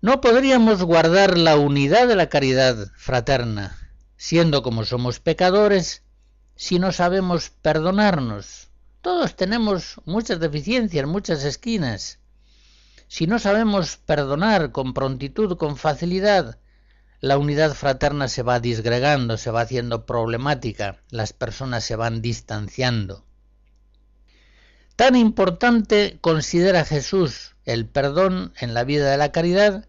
No 0.01 0.19
podríamos 0.19 0.83
guardar 0.83 1.37
la 1.37 1.55
unidad 1.55 2.07
de 2.07 2.15
la 2.15 2.27
caridad 2.27 2.87
fraterna 2.95 3.77
siendo 4.23 4.63
como 4.63 4.85
somos 4.85 5.19
pecadores, 5.19 6.01
si 6.55 6.79
no 6.79 6.93
sabemos 6.93 7.49
perdonarnos. 7.49 8.69
Todos 9.01 9.35
tenemos 9.35 9.99
muchas 10.05 10.39
deficiencias, 10.39 11.05
muchas 11.05 11.43
esquinas. 11.43 12.19
Si 13.09 13.27
no 13.27 13.37
sabemos 13.37 13.97
perdonar 13.97 14.71
con 14.71 14.93
prontitud, 14.93 15.57
con 15.57 15.75
facilidad, 15.75 16.57
la 17.23 17.37
unidad 17.37 17.73
fraterna 17.73 18.27
se 18.27 18.43
va 18.43 18.59
disgregando, 18.59 19.37
se 19.37 19.49
va 19.49 19.61
haciendo 19.61 20.05
problemática, 20.05 20.99
las 21.09 21.31
personas 21.31 21.85
se 21.85 21.95
van 21.95 22.21
distanciando. 22.21 23.23
Tan 24.97 25.15
importante 25.15 26.17
considera 26.19 26.83
Jesús 26.83 27.55
el 27.63 27.87
perdón 27.87 28.51
en 28.59 28.73
la 28.73 28.83
vida 28.83 29.09
de 29.09 29.15
la 29.15 29.31
caridad 29.31 29.87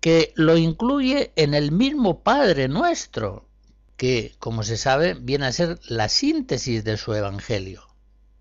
que 0.00 0.34
lo 0.36 0.58
incluye 0.58 1.32
en 1.36 1.54
el 1.54 1.72
mismo 1.72 2.22
Padre 2.22 2.68
nuestro, 2.68 3.48
que, 3.96 4.34
como 4.38 4.62
se 4.62 4.76
sabe, 4.76 5.14
viene 5.14 5.46
a 5.46 5.52
ser 5.52 5.80
la 5.88 6.10
síntesis 6.10 6.84
de 6.84 6.98
su 6.98 7.14
Evangelio. 7.14 7.88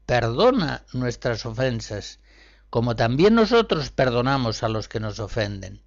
Perdona 0.05 0.83
nuestras 0.91 1.45
ofensas, 1.45 2.19
como 2.69 2.97
también 2.97 3.35
nosotros 3.35 3.91
perdonamos 3.91 4.63
a 4.63 4.67
los 4.67 4.89
que 4.89 4.99
nos 4.99 5.21
ofenden. 5.21 5.86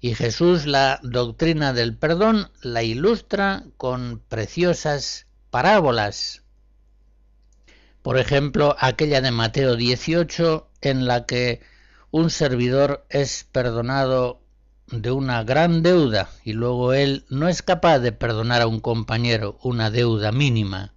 Y 0.00 0.14
Jesús 0.14 0.66
la 0.66 0.98
doctrina 1.02 1.72
del 1.74 1.94
perdón 1.94 2.50
la 2.62 2.82
ilustra 2.82 3.64
con 3.76 4.22
preciosas 4.28 5.26
parábolas. 5.50 6.42
Por 8.02 8.18
ejemplo, 8.18 8.76
aquella 8.78 9.20
de 9.20 9.30
Mateo 9.30 9.76
18 9.76 10.70
en 10.80 11.06
la 11.06 11.26
que 11.26 11.60
un 12.10 12.30
servidor 12.30 13.04
es 13.10 13.46
perdonado 13.52 14.40
de 14.86 15.10
una 15.10 15.44
gran 15.44 15.82
deuda 15.82 16.30
y 16.44 16.54
luego 16.54 16.94
él 16.94 17.26
no 17.28 17.48
es 17.48 17.62
capaz 17.62 17.98
de 17.98 18.12
perdonar 18.12 18.62
a 18.62 18.66
un 18.66 18.80
compañero 18.80 19.58
una 19.62 19.90
deuda 19.90 20.32
mínima. 20.32 20.94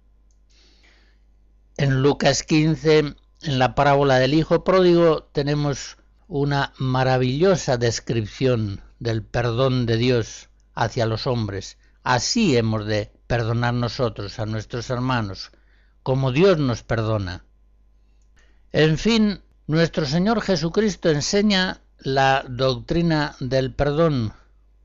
En 1.76 2.02
Lucas 2.02 2.42
15, 2.42 2.98
en 2.98 3.58
la 3.58 3.74
parábola 3.74 4.18
del 4.18 4.32
Hijo 4.32 4.64
Pródigo, 4.64 5.24
tenemos 5.24 5.98
una 6.26 6.72
maravillosa 6.78 7.76
descripción 7.76 8.80
del 8.98 9.22
perdón 9.22 9.86
de 9.86 9.96
Dios 9.96 10.48
hacia 10.74 11.06
los 11.06 11.26
hombres. 11.26 11.78
Así 12.02 12.56
hemos 12.56 12.86
de 12.86 13.10
perdonar 13.26 13.74
nosotros 13.74 14.38
a 14.38 14.46
nuestros 14.46 14.90
hermanos, 14.90 15.50
como 16.02 16.32
Dios 16.32 16.58
nos 16.58 16.82
perdona. 16.82 17.44
En 18.72 18.98
fin, 18.98 19.40
nuestro 19.66 20.04
Señor 20.04 20.42
Jesucristo 20.42 21.10
enseña 21.10 21.80
la 21.98 22.44
doctrina 22.48 23.36
del 23.40 23.72
perdón 23.72 24.32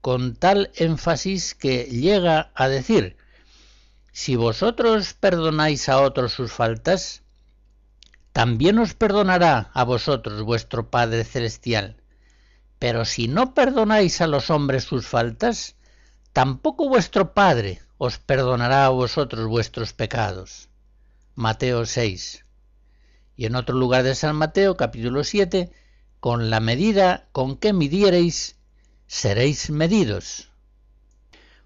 con 0.01 0.35
tal 0.35 0.71
énfasis 0.75 1.55
que 1.55 1.83
llega 1.85 2.51
a 2.55 2.69
decir, 2.69 3.17
si 4.11 4.35
vosotros 4.35 5.13
perdonáis 5.13 5.89
a 5.89 6.01
otros 6.01 6.33
sus 6.33 6.51
faltas, 6.51 7.21
también 8.31 8.79
os 8.79 8.93
perdonará 8.93 9.69
a 9.73 9.83
vosotros 9.83 10.41
vuestro 10.43 10.89
Padre 10.89 11.25
Celestial. 11.25 11.98
Pero 12.79 13.03
si 13.03 13.27
no 13.27 13.53
perdonáis 13.53 14.21
a 14.21 14.27
los 14.27 14.49
hombres 14.49 14.85
sus 14.85 15.05
faltas, 15.05 15.75
tampoco 16.31 16.87
vuestro 16.87 17.33
Padre 17.33 17.81
os 17.97 18.17
perdonará 18.17 18.85
a 18.85 18.89
vosotros 18.89 19.47
vuestros 19.47 19.91
pecados. 19.91 20.69
Mateo 21.35 21.85
6. 21.85 22.45
Y 23.35 23.45
en 23.45 23.55
otro 23.55 23.75
lugar 23.75 24.03
de 24.03 24.15
San 24.15 24.37
Mateo, 24.37 24.77
capítulo 24.77 25.25
7, 25.25 25.71
con 26.21 26.49
la 26.49 26.61
medida 26.61 27.27
con 27.33 27.57
que 27.57 27.73
midiereis, 27.73 28.57
seréis 29.07 29.69
medidos. 29.69 30.49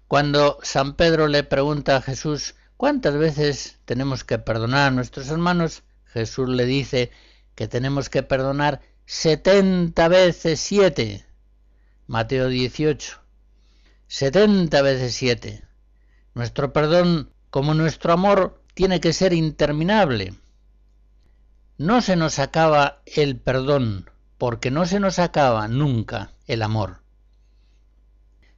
Cuando 0.08 0.58
San 0.62 0.94
Pedro 0.94 1.28
le 1.28 1.44
pregunta 1.44 1.96
a 1.96 2.02
Jesús 2.02 2.54
cuántas 2.76 3.16
veces 3.16 3.78
tenemos 3.84 4.24
que 4.24 4.38
perdonar 4.38 4.88
a 4.88 4.90
nuestros 4.90 5.28
hermanos, 5.28 5.82
Jesús 6.06 6.48
le 6.48 6.66
dice 6.66 7.10
que 7.54 7.68
tenemos 7.68 8.10
que 8.10 8.22
perdonar 8.22 8.80
setenta 9.06 10.08
veces 10.08 10.60
siete. 10.60 11.24
Mateo 12.06 12.48
18. 12.48 13.24
70 14.08 14.82
veces 14.82 15.14
7. 15.14 15.64
Nuestro 16.34 16.72
perdón, 16.72 17.30
como 17.50 17.74
nuestro 17.74 18.12
amor, 18.12 18.62
tiene 18.74 19.00
que 19.00 19.12
ser 19.12 19.32
interminable. 19.32 20.34
No 21.78 22.02
se 22.02 22.14
nos 22.14 22.38
acaba 22.38 23.02
el 23.06 23.38
perdón, 23.38 24.10
porque 24.38 24.70
no 24.70 24.86
se 24.86 25.00
nos 25.00 25.18
acaba 25.18 25.66
nunca 25.66 26.32
el 26.46 26.62
amor. 26.62 27.00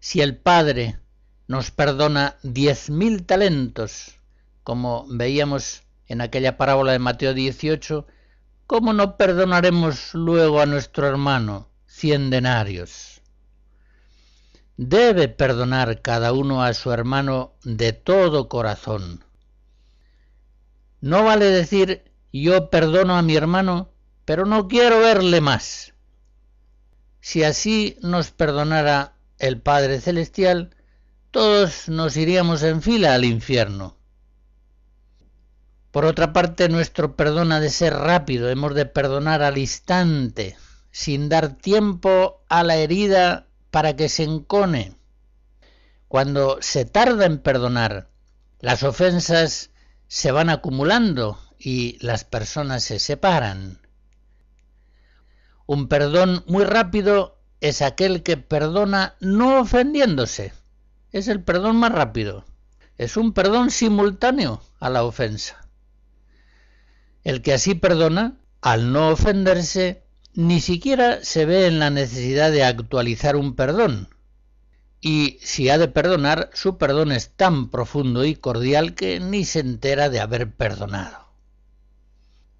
Si 0.00 0.20
el 0.20 0.36
Padre 0.36 0.98
nos 1.48 1.70
perdona 1.70 2.36
diez 2.42 2.90
mil 2.90 3.24
talentos, 3.24 4.16
como 4.64 5.06
veíamos 5.08 5.84
en 6.08 6.20
aquella 6.20 6.56
parábola 6.56 6.92
de 6.92 6.98
Mateo 6.98 7.32
18, 7.32 8.06
¿cómo 8.66 8.92
no 8.92 9.16
perdonaremos 9.16 10.14
luego 10.14 10.60
a 10.60 10.66
nuestro 10.66 11.06
hermano 11.06 11.68
cien 11.86 12.30
denarios? 12.30 13.22
Debe 14.76 15.28
perdonar 15.28 16.02
cada 16.02 16.32
uno 16.32 16.62
a 16.62 16.74
su 16.74 16.92
hermano 16.92 17.54
de 17.64 17.92
todo 17.92 18.48
corazón. 18.48 19.24
No 21.00 21.24
vale 21.24 21.46
decir 21.46 22.04
yo 22.32 22.68
perdono 22.68 23.16
a 23.16 23.22
mi 23.22 23.36
hermano, 23.36 23.90
pero 24.24 24.44
no 24.44 24.68
quiero 24.68 24.98
verle 25.00 25.40
más. 25.40 25.94
Si 27.20 27.42
así 27.42 27.96
nos 28.02 28.30
perdonara 28.30 29.14
el 29.38 29.60
Padre 29.60 30.00
Celestial, 30.00 30.76
todos 31.30 31.88
nos 31.88 32.16
iríamos 32.16 32.62
en 32.62 32.82
fila 32.82 33.14
al 33.14 33.24
infierno. 33.24 33.95
Por 35.96 36.04
otra 36.04 36.34
parte, 36.34 36.68
nuestro 36.68 37.16
perdón 37.16 37.52
ha 37.52 37.60
de 37.60 37.70
ser 37.70 37.94
rápido, 37.94 38.50
hemos 38.50 38.74
de 38.74 38.84
perdonar 38.84 39.42
al 39.42 39.56
instante, 39.56 40.58
sin 40.90 41.30
dar 41.30 41.56
tiempo 41.56 42.42
a 42.50 42.62
la 42.64 42.76
herida 42.76 43.46
para 43.70 43.96
que 43.96 44.10
se 44.10 44.24
encone. 44.24 44.94
Cuando 46.06 46.58
se 46.60 46.84
tarda 46.84 47.24
en 47.24 47.38
perdonar, 47.38 48.10
las 48.60 48.82
ofensas 48.82 49.70
se 50.06 50.32
van 50.32 50.50
acumulando 50.50 51.40
y 51.58 51.96
las 52.04 52.24
personas 52.24 52.84
se 52.84 52.98
separan. 52.98 53.80
Un 55.64 55.88
perdón 55.88 56.44
muy 56.46 56.64
rápido 56.64 57.38
es 57.62 57.80
aquel 57.80 58.22
que 58.22 58.36
perdona 58.36 59.14
no 59.20 59.60
ofendiéndose. 59.60 60.52
Es 61.10 61.26
el 61.28 61.42
perdón 61.42 61.76
más 61.76 61.92
rápido. 61.92 62.44
Es 62.98 63.16
un 63.16 63.32
perdón 63.32 63.70
simultáneo 63.70 64.60
a 64.78 64.90
la 64.90 65.02
ofensa. 65.02 65.65
El 67.26 67.42
que 67.42 67.52
así 67.52 67.74
perdona, 67.74 68.36
al 68.60 68.92
no 68.92 69.08
ofenderse, 69.08 70.04
ni 70.34 70.60
siquiera 70.60 71.24
se 71.24 71.44
ve 71.44 71.66
en 71.66 71.80
la 71.80 71.90
necesidad 71.90 72.52
de 72.52 72.62
actualizar 72.62 73.34
un 73.34 73.56
perdón. 73.56 74.14
Y 75.00 75.40
si 75.42 75.68
ha 75.68 75.76
de 75.76 75.88
perdonar, 75.88 76.50
su 76.54 76.78
perdón 76.78 77.10
es 77.10 77.30
tan 77.30 77.68
profundo 77.68 78.24
y 78.24 78.36
cordial 78.36 78.94
que 78.94 79.18
ni 79.18 79.44
se 79.44 79.58
entera 79.58 80.08
de 80.08 80.20
haber 80.20 80.52
perdonado. 80.52 81.18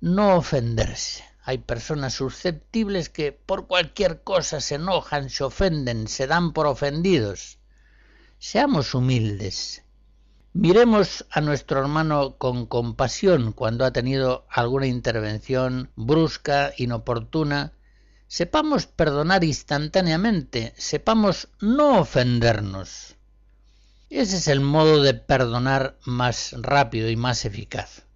No 0.00 0.34
ofenderse. 0.34 1.24
Hay 1.44 1.58
personas 1.58 2.14
susceptibles 2.14 3.08
que 3.08 3.30
por 3.30 3.68
cualquier 3.68 4.24
cosa 4.24 4.60
se 4.60 4.74
enojan, 4.74 5.30
se 5.30 5.44
ofenden, 5.44 6.08
se 6.08 6.26
dan 6.26 6.52
por 6.52 6.66
ofendidos. 6.66 7.60
Seamos 8.40 8.96
humildes, 8.96 9.84
Miremos 10.58 11.26
a 11.30 11.42
nuestro 11.42 11.80
hermano 11.80 12.38
con 12.38 12.64
compasión 12.64 13.52
cuando 13.52 13.84
ha 13.84 13.90
tenido 13.90 14.46
alguna 14.48 14.86
intervención 14.86 15.90
brusca, 15.96 16.72
inoportuna. 16.78 17.74
Sepamos 18.26 18.86
perdonar 18.86 19.44
instantáneamente, 19.44 20.72
sepamos 20.78 21.48
no 21.60 22.00
ofendernos. 22.00 23.16
Ese 24.08 24.38
es 24.38 24.48
el 24.48 24.60
modo 24.60 25.02
de 25.02 25.12
perdonar 25.12 25.98
más 26.06 26.54
rápido 26.58 27.10
y 27.10 27.16
más 27.16 27.44
eficaz. 27.44 28.06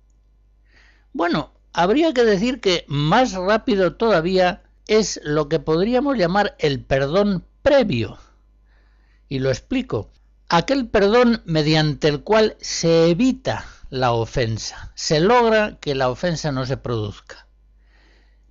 Bueno, 1.12 1.52
habría 1.74 2.14
que 2.14 2.24
decir 2.24 2.62
que 2.62 2.86
más 2.88 3.34
rápido 3.34 3.96
todavía 3.96 4.62
es 4.86 5.20
lo 5.24 5.50
que 5.50 5.58
podríamos 5.58 6.16
llamar 6.16 6.56
el 6.58 6.82
perdón 6.82 7.44
previo. 7.60 8.16
Y 9.28 9.40
lo 9.40 9.50
explico 9.50 10.10
aquel 10.50 10.88
perdón 10.88 11.42
mediante 11.46 12.08
el 12.08 12.22
cual 12.22 12.56
se 12.60 13.10
evita 13.10 13.64
la 13.88 14.12
ofensa, 14.12 14.92
se 14.96 15.20
logra 15.20 15.78
que 15.80 15.94
la 15.94 16.10
ofensa 16.10 16.50
no 16.50 16.66
se 16.66 16.76
produzca. 16.76 17.46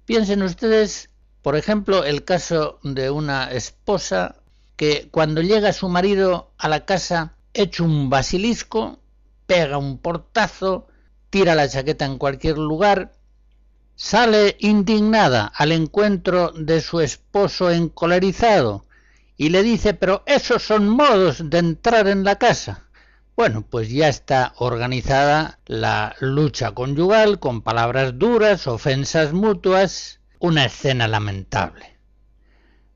Piensen 0.05 0.41
ustedes, 0.41 1.09
por 1.41 1.57
ejemplo, 1.57 2.05
el 2.05 2.23
caso 2.23 2.79
de 2.83 3.11
una 3.11 3.51
esposa 3.51 4.37
que 4.77 5.09
cuando 5.11 5.41
llega 5.41 5.73
su 5.73 5.89
marido 5.89 6.53
a 6.57 6.69
la 6.69 6.85
casa 6.85 7.35
echa 7.53 7.83
un 7.83 8.09
basilisco, 8.09 8.99
pega 9.45 9.77
un 9.77 9.97
portazo, 9.97 10.87
tira 11.29 11.53
la 11.53 11.67
chaqueta 11.67 12.05
en 12.05 12.17
cualquier 12.17 12.57
lugar, 12.57 13.11
sale 13.95 14.55
indignada 14.59 15.51
al 15.53 15.73
encuentro 15.73 16.53
de 16.55 16.79
su 16.79 17.01
esposo 17.01 17.69
encolerizado, 17.69 18.85
y 19.39 19.51
le 19.51 19.63
dice, 19.63 19.93
pero 19.93 20.21
esos 20.25 20.63
son 20.63 20.89
modos 20.89 21.49
de 21.49 21.59
entrar 21.59 22.09
en 22.09 22.25
la 22.25 22.35
casa. 22.35 22.89
Bueno, 23.37 23.61
pues 23.61 23.89
ya 23.89 24.09
está 24.09 24.51
organizada 24.57 25.59
la 25.65 26.13
lucha 26.19 26.73
conyugal 26.73 27.39
con 27.39 27.61
palabras 27.61 28.19
duras, 28.19 28.67
ofensas 28.67 29.31
mutuas, 29.31 30.19
una 30.39 30.65
escena 30.65 31.07
lamentable. 31.07 31.97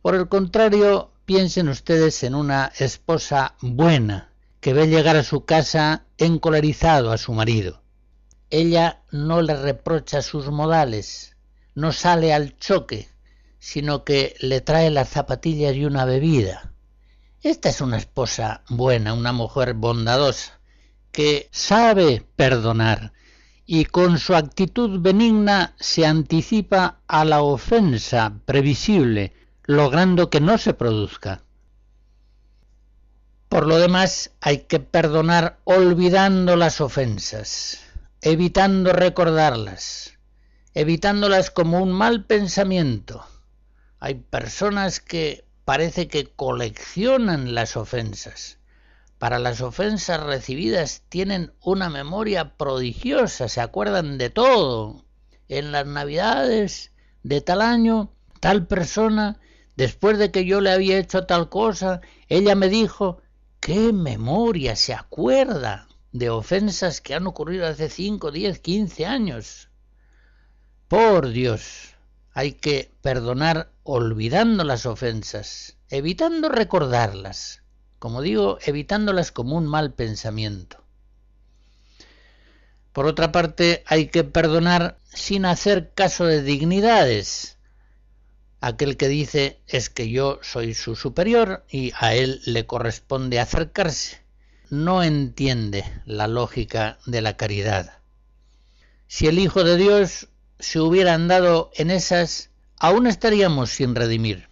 Por 0.02 0.16
el 0.16 0.28
contrario, 0.28 1.14
piensen 1.24 1.70
ustedes 1.70 2.22
en 2.24 2.36
una 2.36 2.74
esposa 2.78 3.56
buena 3.62 4.34
que 4.60 4.74
ve 4.74 4.88
llegar 4.88 5.16
a 5.16 5.24
su 5.24 5.46
casa 5.46 6.04
encolerizado 6.18 7.14
a 7.14 7.18
su 7.18 7.32
marido. 7.32 7.84
Ella 8.50 9.02
no 9.12 9.42
le 9.42 9.56
reprocha 9.56 10.22
sus 10.22 10.50
modales, 10.50 11.38
no 11.74 11.94
sale 11.94 12.34
al 12.34 12.58
choque, 12.58 13.08
sino 13.64 14.04
que 14.04 14.36
le 14.42 14.60
trae 14.60 14.90
las 14.90 15.08
zapatillas 15.08 15.74
y 15.74 15.86
una 15.86 16.04
bebida. 16.04 16.74
Esta 17.42 17.70
es 17.70 17.80
una 17.80 17.96
esposa 17.96 18.62
buena, 18.68 19.14
una 19.14 19.32
mujer 19.32 19.74
bondadosa, 19.74 20.60
que 21.14 21.48
sabe 21.50 22.28
perdonar 22.36 23.14
y 23.66 23.86
con 23.86 24.20
su 24.20 24.36
actitud 24.36 25.00
benigna 25.00 25.76
se 25.80 26.06
anticipa 26.06 27.00
a 27.08 27.24
la 27.24 27.42
ofensa 27.42 28.34
previsible, 28.44 29.34
logrando 29.64 30.30
que 30.30 30.42
no 30.42 30.58
se 30.58 30.74
produzca. 30.74 31.42
Por 33.48 33.66
lo 33.66 33.78
demás, 33.78 34.32
hay 34.42 34.66
que 34.66 34.82
perdonar 34.82 35.62
olvidando 35.64 36.58
las 36.58 36.82
ofensas, 36.82 37.80
evitando 38.20 38.92
recordarlas, 38.92 40.20
evitándolas 40.74 41.50
como 41.50 41.82
un 41.82 41.94
mal 41.94 42.26
pensamiento, 42.26 43.26
hay 44.04 44.16
personas 44.16 45.00
que 45.00 45.46
parece 45.64 46.10
que 46.10 46.26
coleccionan 46.26 47.56
las 47.56 47.78
ofensas. 47.78 48.58
Para 49.18 49.40
las 49.40 49.62
ofensas 49.62 50.22
recibidas 50.22 51.04
tienen 51.08 51.54
una 51.62 51.90
memoria 51.90 52.58
prodigiosa, 52.58 53.48
se 53.48 53.62
acuerdan 53.62 54.18
de 54.18 54.30
todo. 54.30 55.06
En 55.48 55.72
las 55.72 55.86
navidades 55.86 56.92
de 57.24 57.40
tal 57.40 57.62
año, 57.62 58.12
tal 58.42 58.68
persona, 58.68 59.40
después 59.78 60.18
de 60.18 60.32
que 60.32 60.44
yo 60.44 60.60
le 60.60 60.74
había 60.74 60.98
hecho 60.98 61.26
tal 61.26 61.48
cosa, 61.48 62.02
ella 62.28 62.56
me 62.56 62.68
dijo, 62.68 63.22
qué 63.62 63.94
memoria, 63.94 64.76
se 64.76 64.94
acuerda 64.94 65.88
de 66.12 66.30
ofensas 66.30 67.00
que 67.00 67.16
han 67.16 67.26
ocurrido 67.26 67.66
hace 67.66 67.88
5, 67.88 68.32
10, 68.32 68.60
15 68.60 69.06
años. 69.06 69.70
Por 70.90 71.30
Dios, 71.30 71.96
hay 72.34 72.52
que 72.52 72.92
perdonar 73.02 73.73
olvidando 73.84 74.64
las 74.64 74.86
ofensas, 74.86 75.78
evitando 75.90 76.50
recordarlas, 76.50 77.62
como 78.00 78.22
digo, 78.22 78.58
evitándolas 78.66 79.32
como 79.32 79.58
un 79.58 79.68
mal 79.68 79.94
pensamiento. 79.94 80.84
Por 82.94 83.08
otra 83.08 83.32
parte, 83.32 83.84
hay 83.88 84.08
que 84.08 84.24
perdonar 84.24 85.00
sin 85.06 85.46
hacer 85.46 85.94
caso 85.94 86.26
de 86.26 86.44
dignidades. 86.44 87.58
Aquel 88.62 88.98
que 88.98 89.08
dice 89.08 89.60
es 89.68 89.90
que 89.90 90.10
yo 90.10 90.40
soy 90.42 90.74
su 90.74 90.96
superior 90.96 91.66
y 91.70 91.92
a 91.98 92.14
él 92.14 92.42
le 92.46 92.66
corresponde 92.66 93.40
acercarse, 93.40 94.22
no 94.70 95.04
entiende 95.04 95.84
la 96.06 96.28
lógica 96.28 97.00
de 97.06 97.22
la 97.22 97.36
caridad. 97.36 98.00
Si 99.08 99.28
el 99.28 99.40
Hijo 99.40 99.64
de 99.64 99.76
Dios 99.76 100.30
se 100.60 100.80
hubieran 100.80 101.28
dado 101.28 101.72
en 101.76 101.92
esas, 101.92 102.52
aún 102.84 103.08
estaríamos 103.08 103.70
sin 103.70 103.96
redimir. 103.96 104.50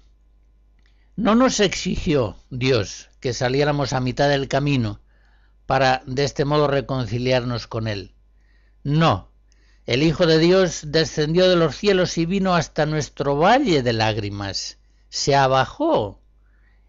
No 1.18 1.36
nos 1.36 1.60
exigió 1.60 2.38
Dios 2.50 3.10
que 3.20 3.34
saliéramos 3.34 3.92
a 3.92 4.00
mitad 4.00 4.30
del 4.30 4.48
camino 4.48 5.02
para 5.66 6.02
de 6.06 6.24
este 6.24 6.46
modo 6.46 6.68
reconciliarnos 6.68 7.68
con 7.68 7.90
Él. 7.90 8.14
No, 8.86 9.30
el 9.86 10.02
Hijo 10.02 10.28
de 10.28 10.40
Dios 10.40 10.84
descendió 10.86 11.50
de 11.50 11.58
los 11.58 11.76
cielos 11.76 12.18
y 12.18 12.26
vino 12.26 12.56
hasta 12.56 12.86
nuestro 12.86 13.36
valle 13.36 13.84
de 13.84 13.92
lágrimas, 13.92 14.78
se 15.10 15.36
abajó 15.36 16.22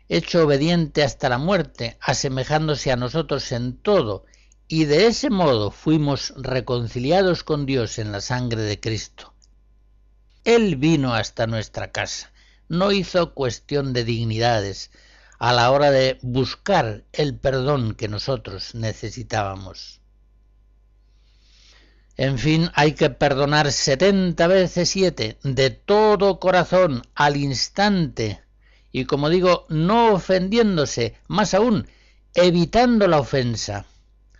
hecho 0.08 0.44
obediente 0.44 1.02
hasta 1.02 1.28
la 1.28 1.38
muerte, 1.38 1.98
asemejándose 2.00 2.92
a 2.92 2.96
nosotros 2.96 3.50
en 3.50 3.76
todo, 3.78 4.26
y 4.68 4.84
de 4.84 5.08
ese 5.08 5.28
modo 5.28 5.72
fuimos 5.72 6.34
reconciliados 6.36 7.42
con 7.42 7.66
Dios 7.66 7.98
en 7.98 8.12
la 8.12 8.20
sangre 8.20 8.62
de 8.62 8.78
Cristo. 8.78 9.31
Él 10.44 10.76
vino 10.76 11.14
hasta 11.14 11.46
nuestra 11.46 11.92
casa, 11.92 12.32
no 12.68 12.90
hizo 12.90 13.32
cuestión 13.32 13.92
de 13.92 14.04
dignidades 14.04 14.90
a 15.38 15.52
la 15.52 15.70
hora 15.70 15.90
de 15.90 16.18
buscar 16.22 17.04
el 17.12 17.36
perdón 17.36 17.94
que 17.94 18.08
nosotros 18.08 18.74
necesitábamos. 18.74 20.00
En 22.16 22.38
fin, 22.38 22.70
hay 22.74 22.92
que 22.92 23.10
perdonar 23.10 23.72
setenta 23.72 24.46
veces 24.46 24.90
siete, 24.90 25.38
de 25.44 25.70
todo 25.70 26.40
corazón, 26.40 27.02
al 27.14 27.36
instante, 27.36 28.42
y 28.90 29.04
como 29.04 29.28
digo, 29.30 29.66
no 29.68 30.12
ofendiéndose, 30.12 31.16
más 31.28 31.54
aún, 31.54 31.88
evitando 32.34 33.06
la 33.06 33.18
ofensa, 33.18 33.86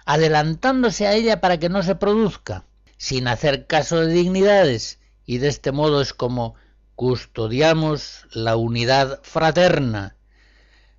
adelantándose 0.05 1.07
a 1.07 1.15
ella 1.15 1.41
para 1.41 1.59
que 1.59 1.69
no 1.69 1.83
se 1.83 1.95
produzca, 1.95 2.65
sin 2.97 3.29
hacer 3.29 3.67
caso 3.67 4.01
de 4.01 4.13
dignidades, 4.13 4.99
y 5.27 5.39
de 5.39 5.49
este 5.49 5.73
modo 5.73 6.01
es 6.01 6.13
como 6.13 6.55
custodiamos 6.95 8.27
la 8.33 8.57
unidad 8.57 9.21
fraterna, 9.23 10.17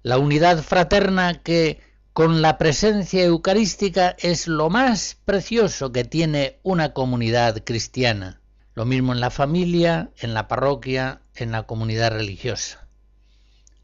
la 0.01 0.17
unidad 0.17 0.61
fraterna 0.63 1.41
que 1.41 1.81
con 2.13 2.41
la 2.41 2.57
presencia 2.57 3.23
eucarística 3.23 4.15
es 4.19 4.47
lo 4.47 4.69
más 4.69 5.17
precioso 5.25 5.91
que 5.91 6.03
tiene 6.03 6.59
una 6.63 6.93
comunidad 6.93 7.63
cristiana. 7.63 8.39
Lo 8.75 8.85
mismo 8.85 9.13
en 9.13 9.19
la 9.19 9.29
familia, 9.29 10.11
en 10.17 10.33
la 10.33 10.47
parroquia, 10.47 11.21
en 11.35 11.51
la 11.51 11.63
comunidad 11.63 12.11
religiosa 12.11 12.83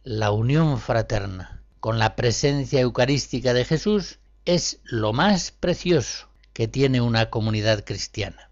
la 0.04 0.32
unión 0.32 0.80
fraterna 0.80 1.62
con 1.80 2.00
la 2.00 2.16
presencia 2.16 2.82
eucarística 2.82 3.54
de 3.54 3.66
Jesús 3.66 4.20
es 4.46 4.80
lo 4.84 5.14
más 5.14 5.52
precioso 5.52 6.30
que 6.54 6.68
tiene 6.68 7.00
una 7.00 7.30
comunidad 7.30 7.84
cristiana. 7.86 8.49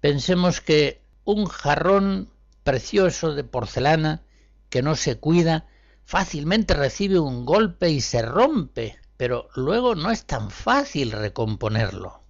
Pensemos 0.00 0.60
que 0.60 1.02
un 1.24 1.46
jarrón 1.46 2.30
precioso 2.64 3.34
de 3.34 3.44
porcelana 3.44 4.22
que 4.70 4.82
no 4.82 4.96
se 4.96 5.18
cuida 5.18 5.66
fácilmente 6.04 6.74
recibe 6.74 7.18
un 7.18 7.44
golpe 7.44 7.90
y 7.90 8.00
se 8.00 8.22
rompe, 8.22 8.98
pero 9.16 9.48
luego 9.54 9.94
no 9.94 10.10
es 10.10 10.24
tan 10.24 10.50
fácil 10.50 11.12
recomponerlo. 11.12 12.22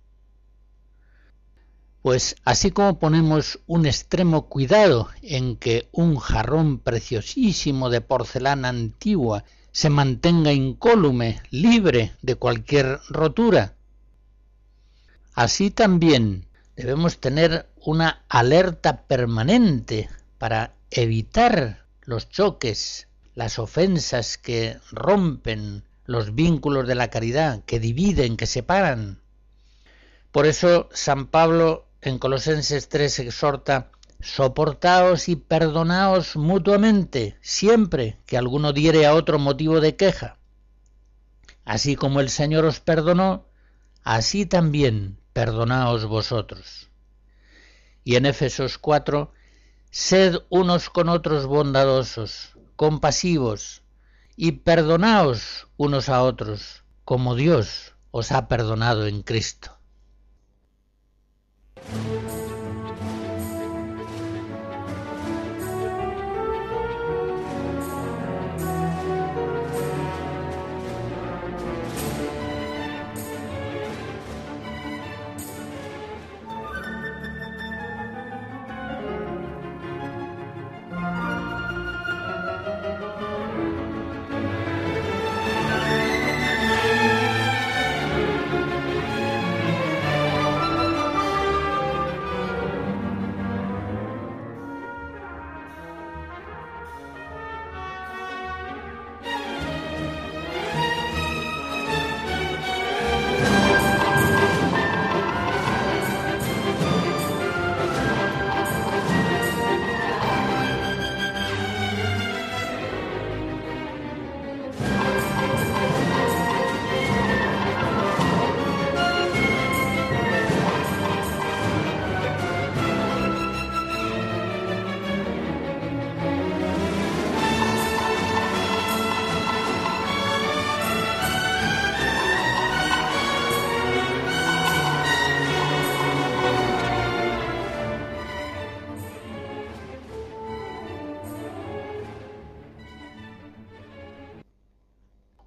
Pues 2.03 2.37
así 2.45 2.71
como 2.73 2.99
ponemos 2.99 3.61
un 3.67 3.87
extremo 3.87 4.49
cuidado 4.49 5.09
en 5.23 5.57
que 5.57 5.89
un 5.93 6.17
jarrón 6.17 6.79
preciosísimo 6.79 7.91
de 7.91 8.01
porcelana 8.01 8.69
antigua 8.69 9.45
se 9.71 9.91
mantenga 9.91 10.53
incólume, 10.53 11.41
libre 11.51 12.17
de 12.23 12.35
cualquier 12.35 12.99
rotura, 13.09 13.77
así 15.35 15.71
también 15.71 16.50
debemos 16.81 17.19
tener 17.19 17.69
una 17.85 18.25
alerta 18.31 19.03
permanente 19.03 20.09
para 20.39 20.73
evitar 20.91 21.85
los 22.01 22.31
choques, 22.31 23.07
las 23.35 23.59
ofensas 23.59 24.39
que 24.39 24.79
rompen 24.91 25.85
los 26.07 26.35
vínculos 26.35 26.89
de 26.89 26.95
la 26.95 27.11
caridad, 27.11 27.63
que 27.67 27.81
dividen, 27.81 28.39
que 28.39 28.47
separan. 28.47 29.21
Por 30.33 30.47
eso 30.47 30.89
San 30.93 31.27
Pablo 31.27 31.87
en 32.01 32.19
Colosenses 32.19 32.89
3 32.89 33.19
exhorta, 33.21 33.91
soportaos 34.21 35.29
y 35.29 35.37
perdonaos 35.37 36.37
mutuamente 36.37 37.37
siempre 37.43 38.19
que 38.25 38.39
alguno 38.39 38.73
diere 38.73 39.05
a 39.05 39.15
otro 39.15 39.39
motivo 39.39 39.81
de 39.81 39.97
queja. 39.97 40.39
Así 41.67 41.95
como 41.95 42.21
el 42.21 42.31
Señor 42.31 42.65
os 42.65 42.81
perdonó, 42.81 43.45
así 44.03 44.47
también 44.47 45.20
perdonaos 45.33 46.05
vosotros. 46.07 46.89
Y 48.05 48.17
en 48.17 48.27
Éfesos 48.27 48.79
4, 48.79 49.33
sed 49.91 50.37
unos 50.49 50.91
con 50.91 51.09
otros 51.09 51.47
bondadosos, 51.47 52.57
compasivos, 52.77 53.83
y 54.37 54.53
perdonaos 54.53 55.69
unos 55.77 56.09
a 56.09 56.23
otros, 56.23 56.83
como 57.05 57.35
Dios 57.35 57.95
os 58.11 58.33
ha 58.33 58.49
perdonado 58.49 59.07
en 59.07 59.23
Cristo. 59.23 59.77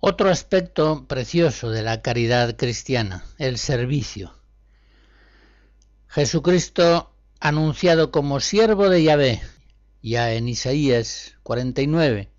Otro 0.05 0.29
aspecto 0.29 1.05
precioso 1.07 1.69
de 1.69 1.81
la 1.81 2.01
caridad 2.01 2.57
cristiana, 2.57 3.23
el 3.37 3.57
servicio. 3.57 4.33
Jesucristo, 6.09 7.15
anunciado 7.39 8.11
como 8.11 8.41
siervo 8.41 8.89
de 8.89 9.01
Yahvé, 9.01 9.41
ya 10.01 10.33
en 10.33 10.49
Isaías 10.49 11.35
49, 11.43 12.29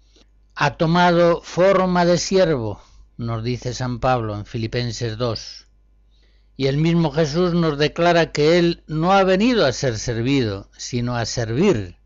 ha 0.55 0.77
tomado 0.77 1.40
forma 1.40 2.05
de 2.05 2.18
siervo, 2.18 2.83
nos 3.16 3.42
dice 3.42 3.72
San 3.72 3.98
Pablo 3.98 4.37
en 4.37 4.44
Filipenses 4.44 5.16
2. 5.16 5.66
Y 6.59 6.66
el 6.66 6.77
mismo 6.77 7.12
Jesús 7.12 7.55
nos 7.55 7.79
declara 7.79 8.31
que 8.31 8.59
Él 8.59 8.85
no 8.88 9.14
ha 9.14 9.24
venido 9.24 9.64
a 9.64 9.72
ser 9.72 9.98
servido, 9.98 10.68
sino 10.77 11.16
a 11.16 11.24
servir 11.24 11.96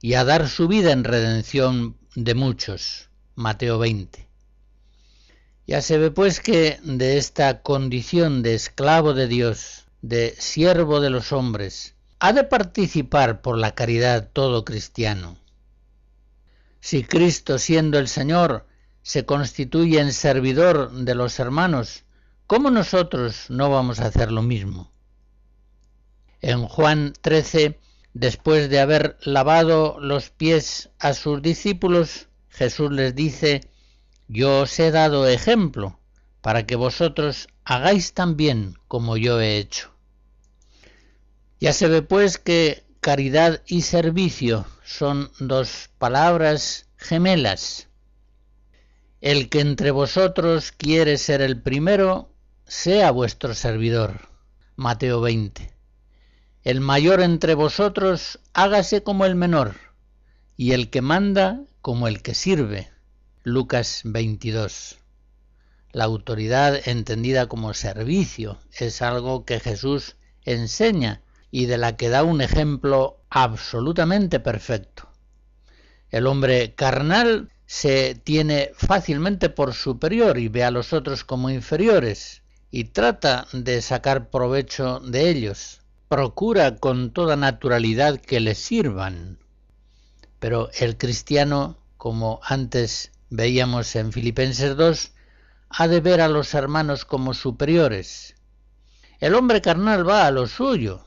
y 0.00 0.14
a 0.14 0.22
dar 0.22 0.48
su 0.48 0.68
vida 0.68 0.92
en 0.92 1.02
redención 1.02 1.96
de 2.14 2.36
muchos. 2.36 3.10
Mateo 3.34 3.80
20. 3.80 4.27
Ya 5.68 5.82
se 5.82 5.98
ve 5.98 6.10
pues 6.10 6.40
que 6.40 6.80
de 6.82 7.18
esta 7.18 7.60
condición 7.60 8.42
de 8.42 8.54
esclavo 8.54 9.12
de 9.12 9.28
Dios, 9.28 9.84
de 10.00 10.34
siervo 10.38 11.00
de 11.00 11.10
los 11.10 11.30
hombres, 11.30 11.94
ha 12.20 12.32
de 12.32 12.42
participar 12.42 13.42
por 13.42 13.58
la 13.58 13.74
caridad 13.74 14.30
todo 14.32 14.64
cristiano. 14.64 15.36
Si 16.80 17.04
Cristo, 17.04 17.58
siendo 17.58 17.98
el 17.98 18.08
Señor, 18.08 18.64
se 19.02 19.26
constituye 19.26 20.00
en 20.00 20.14
servidor 20.14 20.90
de 20.90 21.14
los 21.14 21.38
hermanos, 21.38 22.04
¿cómo 22.46 22.70
nosotros 22.70 23.50
no 23.50 23.68
vamos 23.68 24.00
a 24.00 24.06
hacer 24.06 24.32
lo 24.32 24.40
mismo? 24.40 24.90
En 26.40 26.64
Juan 26.66 27.12
13, 27.20 27.78
después 28.14 28.70
de 28.70 28.80
haber 28.80 29.18
lavado 29.20 29.98
los 30.00 30.30
pies 30.30 30.88
a 30.98 31.12
sus 31.12 31.42
discípulos, 31.42 32.28
Jesús 32.48 32.90
les 32.90 33.14
dice, 33.14 33.60
yo 34.28 34.60
os 34.62 34.78
he 34.78 34.90
dado 34.90 35.26
ejemplo 35.26 35.98
para 36.40 36.66
que 36.66 36.76
vosotros 36.76 37.48
hagáis 37.64 38.12
también 38.12 38.78
como 38.86 39.16
yo 39.16 39.40
he 39.40 39.56
hecho. 39.56 39.90
Ya 41.60 41.72
se 41.72 41.88
ve 41.88 42.02
pues 42.02 42.38
que 42.38 42.84
caridad 43.00 43.62
y 43.66 43.82
servicio 43.82 44.66
son 44.84 45.30
dos 45.40 45.90
palabras 45.98 46.88
gemelas. 46.96 47.88
el 49.20 49.48
que 49.48 49.60
entre 49.60 49.90
vosotros 49.90 50.70
quiere 50.70 51.18
ser 51.18 51.40
el 51.40 51.60
primero, 51.60 52.32
sea 52.66 53.10
vuestro 53.10 53.54
servidor. 53.54 54.28
Mateo 54.76 55.20
20. 55.20 55.72
El 56.62 56.80
mayor 56.80 57.20
entre 57.20 57.54
vosotros 57.54 58.38
hágase 58.52 59.02
como 59.02 59.24
el 59.24 59.34
menor, 59.34 59.74
y 60.56 60.72
el 60.72 60.88
que 60.90 61.02
manda 61.02 61.62
como 61.80 62.06
el 62.06 62.22
que 62.22 62.34
sirve. 62.34 62.92
Lucas 63.44 64.00
22. 64.04 64.98
La 65.92 66.04
autoridad 66.04 66.88
entendida 66.88 67.46
como 67.46 67.72
servicio 67.72 68.58
es 68.76 69.00
algo 69.00 69.44
que 69.44 69.60
Jesús 69.60 70.16
enseña 70.44 71.22
y 71.52 71.66
de 71.66 71.78
la 71.78 71.96
que 71.96 72.08
da 72.08 72.24
un 72.24 72.40
ejemplo 72.40 73.20
absolutamente 73.30 74.40
perfecto. 74.40 75.08
El 76.10 76.26
hombre 76.26 76.74
carnal 76.74 77.52
se 77.64 78.16
tiene 78.16 78.72
fácilmente 78.74 79.48
por 79.48 79.72
superior 79.72 80.36
y 80.38 80.48
ve 80.48 80.64
a 80.64 80.72
los 80.72 80.92
otros 80.92 81.22
como 81.22 81.48
inferiores 81.48 82.42
y 82.72 82.84
trata 82.84 83.46
de 83.52 83.82
sacar 83.82 84.30
provecho 84.30 84.98
de 84.98 85.30
ellos. 85.30 85.80
Procura 86.08 86.76
con 86.76 87.12
toda 87.12 87.36
naturalidad 87.36 88.20
que 88.20 88.40
le 88.40 88.56
sirvan. 88.56 89.38
Pero 90.40 90.70
el 90.78 90.98
cristiano, 90.98 91.78
como 91.96 92.40
antes 92.42 93.12
veíamos 93.30 93.94
en 93.96 94.12
Filipenses 94.12 94.76
2, 94.76 95.12
ha 95.70 95.88
de 95.88 96.00
ver 96.00 96.20
a 96.20 96.28
los 96.28 96.54
hermanos 96.54 97.04
como 97.04 97.34
superiores. 97.34 98.34
El 99.20 99.34
hombre 99.34 99.60
carnal 99.60 100.08
va 100.08 100.26
a 100.26 100.30
lo 100.30 100.46
suyo, 100.46 101.04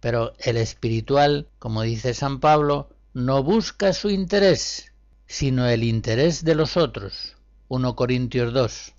pero 0.00 0.32
el 0.38 0.56
espiritual, 0.56 1.48
como 1.58 1.82
dice 1.82 2.14
San 2.14 2.40
Pablo, 2.40 2.90
no 3.12 3.42
busca 3.42 3.92
su 3.92 4.10
interés, 4.10 4.92
sino 5.26 5.66
el 5.66 5.84
interés 5.84 6.44
de 6.44 6.54
los 6.54 6.76
otros. 6.76 7.36
1 7.68 7.94
Corintios 7.96 8.52
2. 8.52 8.92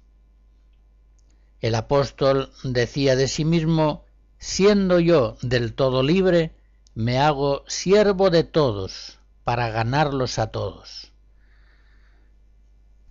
El 1.62 1.76
apóstol 1.76 2.52
decía 2.64 3.16
de 3.16 3.28
sí 3.28 3.46
mismo, 3.46 4.06
siendo 4.38 5.00
yo 5.00 5.38
del 5.42 5.74
todo 5.74 6.04
libre, 6.04 6.56
me 6.96 7.20
hago 7.20 7.64
siervo 7.68 8.30
de 8.30 8.44
todos 8.44 9.20
para 9.44 9.70
ganarlos 9.70 10.40
a 10.40 10.48
todos. 10.48 11.11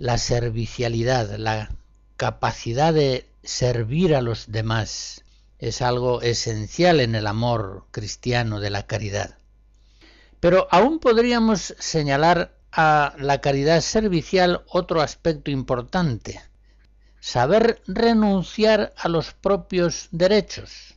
La 0.01 0.17
servicialidad, 0.17 1.37
la 1.37 1.69
capacidad 2.17 2.95
de 2.95 3.29
servir 3.43 4.15
a 4.15 4.23
los 4.23 4.51
demás 4.51 5.25
es 5.59 5.83
algo 5.83 6.23
esencial 6.23 7.01
en 7.01 7.15
el 7.15 7.27
amor 7.27 7.85
cristiano 7.91 8.61
de 8.61 8.71
la 8.71 8.87
caridad. 8.87 9.37
Pero 10.41 10.69
aún 10.71 11.01
podríamos 11.01 11.75
señalar 11.79 12.57
a 12.73 13.15
la 13.19 13.43
caridad 13.43 13.83
servicial 13.83 14.65
otro 14.69 15.03
aspecto 15.03 15.51
importante, 15.51 16.41
saber 17.21 17.83
renunciar 17.87 18.95
a 18.97 19.11
los 19.11 19.35
propios 19.35 20.09
derechos. 20.13 20.95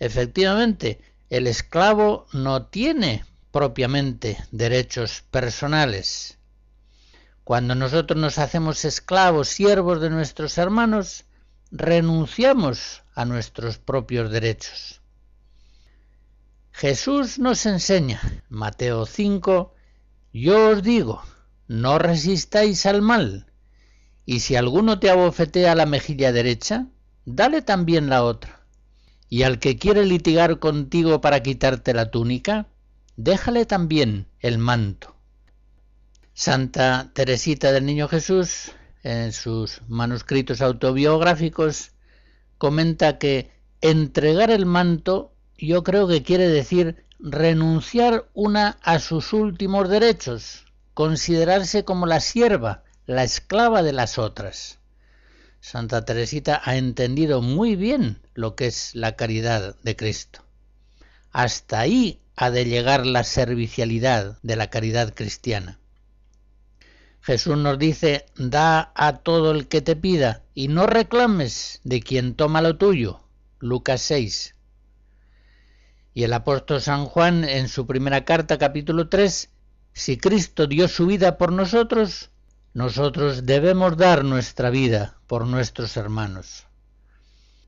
Efectivamente, 0.00 1.00
el 1.30 1.46
esclavo 1.46 2.26
no 2.34 2.66
tiene 2.66 3.24
propiamente 3.52 4.36
derechos 4.50 5.24
personales, 5.30 6.37
cuando 7.48 7.74
nosotros 7.74 8.20
nos 8.20 8.36
hacemos 8.36 8.84
esclavos, 8.84 9.48
siervos 9.48 10.02
de 10.02 10.10
nuestros 10.10 10.58
hermanos, 10.58 11.24
renunciamos 11.70 13.04
a 13.14 13.24
nuestros 13.24 13.78
propios 13.78 14.30
derechos. 14.30 15.00
Jesús 16.72 17.38
nos 17.38 17.64
enseña, 17.64 18.20
Mateo 18.50 19.06
5, 19.06 19.74
yo 20.34 20.72
os 20.72 20.82
digo, 20.82 21.22
no 21.68 21.98
resistáis 21.98 22.84
al 22.84 23.00
mal, 23.00 23.46
y 24.26 24.40
si 24.40 24.54
alguno 24.54 24.98
te 24.98 25.08
abofetea 25.08 25.74
la 25.74 25.86
mejilla 25.86 26.32
derecha, 26.32 26.88
dale 27.24 27.62
también 27.62 28.10
la 28.10 28.24
otra. 28.24 28.66
Y 29.30 29.44
al 29.44 29.58
que 29.58 29.78
quiere 29.78 30.04
litigar 30.04 30.58
contigo 30.58 31.22
para 31.22 31.42
quitarte 31.42 31.94
la 31.94 32.10
túnica, 32.10 32.66
déjale 33.16 33.64
también 33.64 34.28
el 34.40 34.58
manto. 34.58 35.17
Santa 36.40 37.10
Teresita 37.14 37.72
del 37.72 37.84
Niño 37.84 38.06
Jesús, 38.06 38.70
en 39.02 39.32
sus 39.32 39.82
manuscritos 39.88 40.62
autobiográficos, 40.62 41.90
comenta 42.58 43.18
que 43.18 43.50
entregar 43.80 44.52
el 44.52 44.64
manto 44.64 45.34
yo 45.56 45.82
creo 45.82 46.06
que 46.06 46.22
quiere 46.22 46.46
decir 46.46 47.04
renunciar 47.18 48.28
una 48.34 48.78
a 48.84 49.00
sus 49.00 49.32
últimos 49.32 49.88
derechos, 49.88 50.64
considerarse 50.94 51.84
como 51.84 52.06
la 52.06 52.20
sierva, 52.20 52.84
la 53.04 53.24
esclava 53.24 53.82
de 53.82 53.94
las 53.94 54.16
otras. 54.16 54.78
Santa 55.58 56.04
Teresita 56.04 56.62
ha 56.64 56.76
entendido 56.76 57.42
muy 57.42 57.74
bien 57.74 58.22
lo 58.34 58.54
que 58.54 58.68
es 58.68 58.94
la 58.94 59.16
caridad 59.16 59.74
de 59.82 59.96
Cristo. 59.96 60.44
Hasta 61.32 61.80
ahí 61.80 62.20
ha 62.36 62.52
de 62.52 62.64
llegar 62.64 63.06
la 63.06 63.24
servicialidad 63.24 64.38
de 64.44 64.54
la 64.54 64.70
caridad 64.70 65.12
cristiana. 65.16 65.80
Jesús 67.28 67.58
nos 67.58 67.78
dice, 67.78 68.24
da 68.36 68.90
a 68.94 69.18
todo 69.18 69.50
el 69.50 69.68
que 69.68 69.82
te 69.82 69.96
pida 69.96 70.44
y 70.54 70.68
no 70.68 70.86
reclames 70.86 71.78
de 71.84 72.00
quien 72.00 72.34
toma 72.34 72.62
lo 72.62 72.78
tuyo. 72.78 73.20
Lucas 73.58 74.00
6. 74.00 74.54
Y 76.14 76.24
el 76.24 76.32
apóstol 76.32 76.80
San 76.80 77.04
Juan 77.04 77.44
en 77.44 77.68
su 77.68 77.86
primera 77.86 78.24
carta 78.24 78.56
capítulo 78.56 79.10
3, 79.10 79.50
si 79.92 80.16
Cristo 80.16 80.66
dio 80.66 80.88
su 80.88 81.04
vida 81.04 81.36
por 81.36 81.52
nosotros, 81.52 82.30
nosotros 82.72 83.44
debemos 83.44 83.98
dar 83.98 84.24
nuestra 84.24 84.70
vida 84.70 85.18
por 85.26 85.46
nuestros 85.46 85.98
hermanos. 85.98 86.64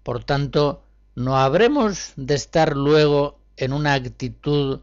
Por 0.02 0.24
tanto, 0.24 0.86
no 1.14 1.36
habremos 1.36 2.14
de 2.16 2.34
estar 2.34 2.78
luego 2.78 3.38
en 3.58 3.74
una 3.74 3.92
actitud 3.92 4.80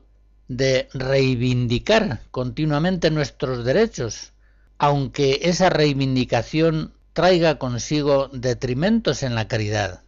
de 0.48 0.88
reivindicar 0.94 2.22
continuamente 2.30 3.10
nuestros 3.10 3.66
derechos, 3.66 4.34
aunque 4.78 5.40
esa 5.44 5.70
reivindicación 5.70 6.94
traiga 7.14 7.58
consigo 7.58 8.30
detrimentos 8.32 9.24
en 9.24 9.34
la 9.34 9.48
caridad. 9.48 10.04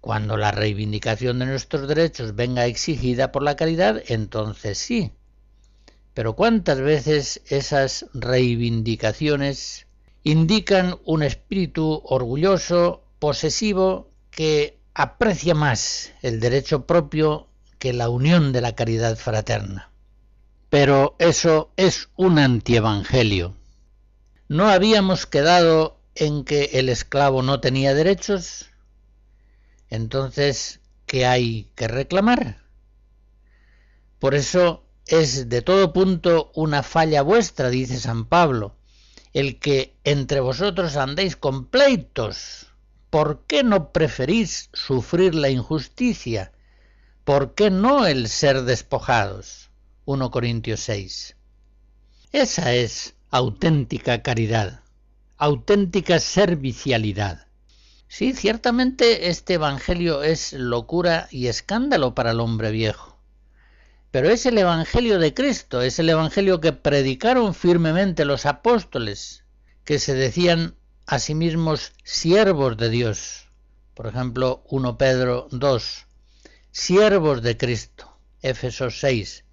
Cuando 0.00 0.36
la 0.36 0.50
reivindicación 0.50 1.38
de 1.38 1.46
nuestros 1.46 1.88
derechos 1.88 2.34
venga 2.34 2.66
exigida 2.66 3.32
por 3.32 3.42
la 3.42 3.56
caridad, 3.56 4.02
entonces 4.08 4.76
sí. 4.76 5.12
Pero 6.14 6.34
¿cuántas 6.34 6.80
veces 6.80 7.40
esas 7.46 8.06
reivindicaciones 8.12 9.86
indican 10.22 10.98
un 11.04 11.22
espíritu 11.22 12.02
orgulloso, 12.04 13.04
posesivo, 13.18 14.10
que 14.30 14.78
aprecia 14.94 15.54
más 15.54 16.12
el 16.22 16.40
derecho 16.40 16.86
propio 16.86 17.48
que 17.78 17.92
la 17.92 18.08
unión 18.08 18.52
de 18.52 18.60
la 18.60 18.74
caridad 18.74 19.16
fraterna? 19.16 19.93
Pero 20.74 21.14
eso 21.20 21.70
es 21.76 22.08
un 22.16 22.40
antievangelio. 22.40 23.54
¿No 24.48 24.68
habíamos 24.68 25.24
quedado 25.24 26.00
en 26.16 26.42
que 26.44 26.70
el 26.72 26.88
esclavo 26.88 27.42
no 27.42 27.60
tenía 27.60 27.94
derechos? 27.94 28.66
Entonces, 29.88 30.80
¿qué 31.06 31.26
hay 31.26 31.70
que 31.76 31.86
reclamar? 31.86 32.64
Por 34.18 34.34
eso 34.34 34.82
es 35.06 35.48
de 35.48 35.62
todo 35.62 35.92
punto 35.92 36.50
una 36.56 36.82
falla 36.82 37.22
vuestra, 37.22 37.70
dice 37.70 38.00
San 38.00 38.24
Pablo, 38.24 38.74
el 39.32 39.60
que 39.60 39.94
entre 40.02 40.40
vosotros 40.40 40.96
andéis 40.96 41.36
con 41.36 41.66
pleitos. 41.66 42.66
¿Por 43.10 43.44
qué 43.46 43.62
no 43.62 43.92
preferís 43.92 44.70
sufrir 44.72 45.36
la 45.36 45.50
injusticia? 45.50 46.50
¿Por 47.22 47.54
qué 47.54 47.70
no 47.70 48.08
el 48.08 48.28
ser 48.28 48.62
despojados? 48.62 49.63
1 50.06 50.30
Corintios 50.30 50.80
6. 50.80 51.34
Esa 52.32 52.74
es 52.74 53.14
auténtica 53.30 54.22
caridad, 54.22 54.82
auténtica 55.38 56.20
servicialidad. 56.20 57.46
Sí, 58.06 58.34
ciertamente 58.34 59.30
este 59.30 59.54
Evangelio 59.54 60.22
es 60.22 60.52
locura 60.52 61.26
y 61.30 61.46
escándalo 61.46 62.14
para 62.14 62.32
el 62.32 62.40
hombre 62.40 62.70
viejo. 62.70 63.18
Pero 64.10 64.28
es 64.28 64.44
el 64.44 64.58
Evangelio 64.58 65.18
de 65.18 65.32
Cristo, 65.32 65.80
es 65.80 65.98
el 65.98 66.10
Evangelio 66.10 66.60
que 66.60 66.72
predicaron 66.72 67.54
firmemente 67.54 68.26
los 68.26 68.44
apóstoles, 68.44 69.44
que 69.84 69.98
se 69.98 70.12
decían 70.12 70.74
a 71.06 71.18
sí 71.18 71.34
mismos 71.34 71.94
siervos 72.02 72.76
de 72.76 72.90
Dios. 72.90 73.48
Por 73.94 74.06
ejemplo, 74.06 74.64
1 74.68 74.98
Pedro 74.98 75.48
2, 75.50 76.06
siervos 76.72 77.40
de 77.40 77.56
Cristo. 77.56 78.10
Éfesos 78.42 79.00
6, 79.00 79.43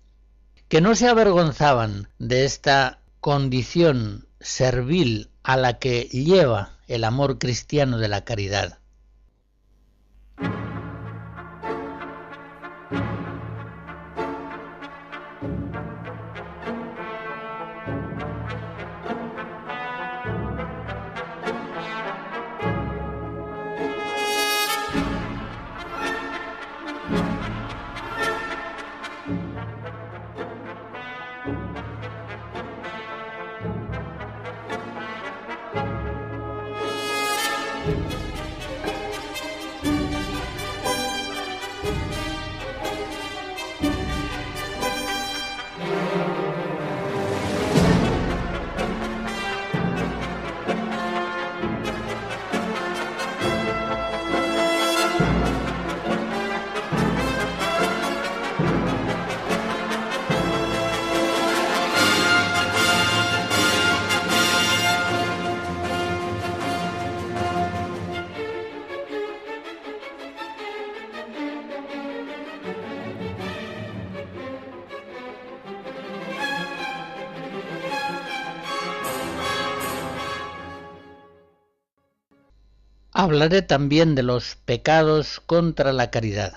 que 0.72 0.80
no 0.80 0.96
se 0.96 1.10
avergonzaban 1.10 2.08
de 2.18 2.46
esta 2.46 3.00
condición 3.20 4.26
servil 4.40 5.30
a 5.44 5.58
la 5.58 5.80
que 5.80 6.04
lleva 6.04 6.78
el 6.88 7.04
amor 7.04 7.40
cristiano 7.40 7.98
de 7.98 8.08
la 8.08 8.24
caridad. 8.24 8.80
Hablaré 83.42 83.64
también 83.64 84.14
de 84.14 84.22
los 84.22 84.56
pecados 84.66 85.42
contra 85.44 85.94
la 85.94 86.12
caridad. 86.12 86.54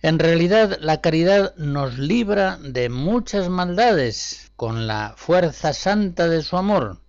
En 0.00 0.18
realidad 0.18 0.78
la 0.80 1.02
caridad 1.02 1.54
nos 1.56 1.98
libra 1.98 2.56
de 2.56 2.88
muchas 2.88 3.50
maldades 3.50 4.50
con 4.56 4.86
la 4.86 5.12
fuerza 5.18 5.74
santa 5.74 6.26
de 6.26 6.40
su 6.40 6.56
amor. 6.56 7.00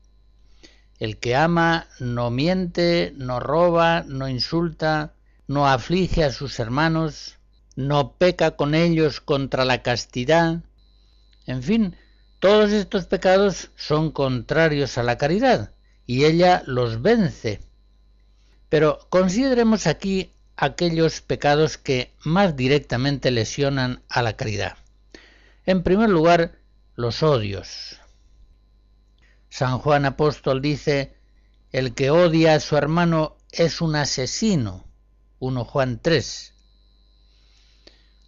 El 1.00 1.16
que 1.20 1.38
ama 1.38 1.88
no 2.02 2.32
miente, 2.32 3.14
no 3.16 3.40
roba, 3.40 4.04
no 4.06 4.28
insulta, 4.28 5.14
no 5.48 5.70
aflige 5.70 6.26
a 6.26 6.34
sus 6.34 6.60
hermanos, 6.60 7.38
no 7.78 8.18
peca 8.18 8.58
con 8.58 8.76
ellos 8.76 9.22
contra 9.22 9.64
la 9.64 9.84
castidad. 9.84 10.64
En 11.46 11.64
fin, 11.64 11.96
todos 12.40 12.74
estos 12.74 13.06
pecados 13.06 13.72
son 13.78 14.12
contrarios 14.12 14.98
a 14.98 15.04
la 15.04 15.18
caridad 15.18 15.72
y 16.06 16.26
ella 16.26 16.62
los 16.66 17.02
vence 17.02 17.62
pero 18.70 19.00
consideremos 19.10 19.88
aquí 19.88 20.32
aquellos 20.58 21.22
pecados 21.22 21.78
que 21.78 22.14
más 22.24 22.56
directamente 22.56 23.32
lesionan 23.32 24.02
a 24.10 24.22
la 24.22 24.36
caridad. 24.36 24.78
En 25.66 25.84
primer 25.84 26.10
lugar, 26.10 26.60
los 26.96 27.24
odios. 27.24 28.00
San 29.50 29.80
Juan 29.80 30.06
Apóstol 30.06 30.62
dice, 30.62 31.16
el 31.72 31.94
que 31.94 32.10
odia 32.10 32.56
a 32.56 32.60
su 32.60 32.78
hermano 32.78 33.38
es 33.52 33.82
un 33.82 33.96
asesino. 33.96 34.86
1 35.40 35.66
Juan 35.66 36.00
3. 36.02 36.54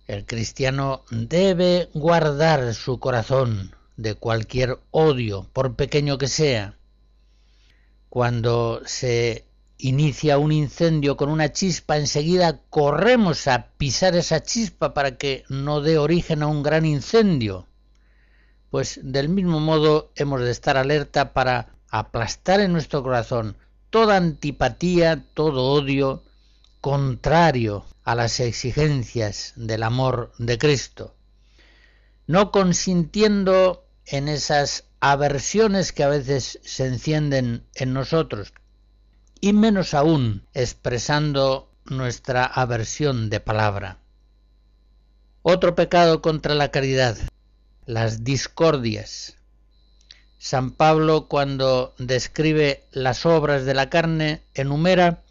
El 0.07 0.25
cristiano 0.25 1.03
debe 1.11 1.89
guardar 1.93 2.73
su 2.73 2.99
corazón 2.99 3.75
de 3.97 4.15
cualquier 4.15 4.79
odio, 4.91 5.49
por 5.51 5.75
pequeño 5.75 6.17
que 6.17 6.27
sea. 6.27 6.77
Cuando 8.09 8.81
se 8.85 9.46
inicia 9.77 10.37
un 10.37 10.51
incendio 10.51 11.17
con 11.17 11.29
una 11.29 11.51
chispa, 11.51 11.97
enseguida 11.97 12.61
corremos 12.69 13.47
a 13.47 13.67
pisar 13.77 14.15
esa 14.15 14.41
chispa 14.41 14.93
para 14.93 15.17
que 15.17 15.43
no 15.49 15.81
dé 15.81 15.97
origen 15.97 16.43
a 16.43 16.47
un 16.47 16.63
gran 16.63 16.85
incendio. 16.85 17.67
Pues 18.69 18.99
del 19.03 19.29
mismo 19.29 19.59
modo 19.59 20.11
hemos 20.15 20.41
de 20.41 20.51
estar 20.51 20.77
alerta 20.77 21.33
para 21.33 21.75
aplastar 21.89 22.59
en 22.59 22.73
nuestro 22.73 23.03
corazón 23.03 23.55
toda 23.89 24.17
antipatía, 24.17 25.23
todo 25.33 25.71
odio 25.71 26.23
contrario 26.81 27.85
a 28.03 28.15
las 28.15 28.39
exigencias 28.39 29.53
del 29.55 29.83
amor 29.83 30.31
de 30.37 30.57
Cristo, 30.57 31.15
no 32.25 32.51
consintiendo 32.51 33.85
en 34.05 34.27
esas 34.27 34.85
aversiones 34.99 35.91
que 35.91 36.03
a 36.03 36.09
veces 36.09 36.59
se 36.63 36.85
encienden 36.85 37.65
en 37.75 37.93
nosotros, 37.93 38.53
y 39.41 39.53
menos 39.53 39.93
aún 39.93 40.43
expresando 40.53 41.71
nuestra 41.85 42.45
aversión 42.45 43.29
de 43.29 43.39
palabra. 43.39 43.99
Otro 45.41 45.75
pecado 45.75 46.21
contra 46.21 46.55
la 46.55 46.71
caridad, 46.71 47.17
las 47.85 48.23
discordias. 48.23 49.37
San 50.37 50.71
Pablo 50.71 51.27
cuando 51.27 51.95
describe 51.97 52.83
las 52.91 53.25
obras 53.25 53.65
de 53.65 53.73
la 53.73 53.89
carne 53.89 54.43
enumera 54.53 55.23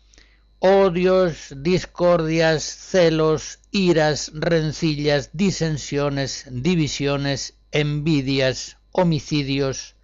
odios, 0.59 1.55
discordias, 1.57 2.65
celos, 2.65 3.61
iras, 3.71 4.33
rencillas, 4.35 5.31
disensiones, 5.33 6.47
divisiones, 6.51 7.55
envidias, 7.71 8.79
homicidios. 8.93 9.95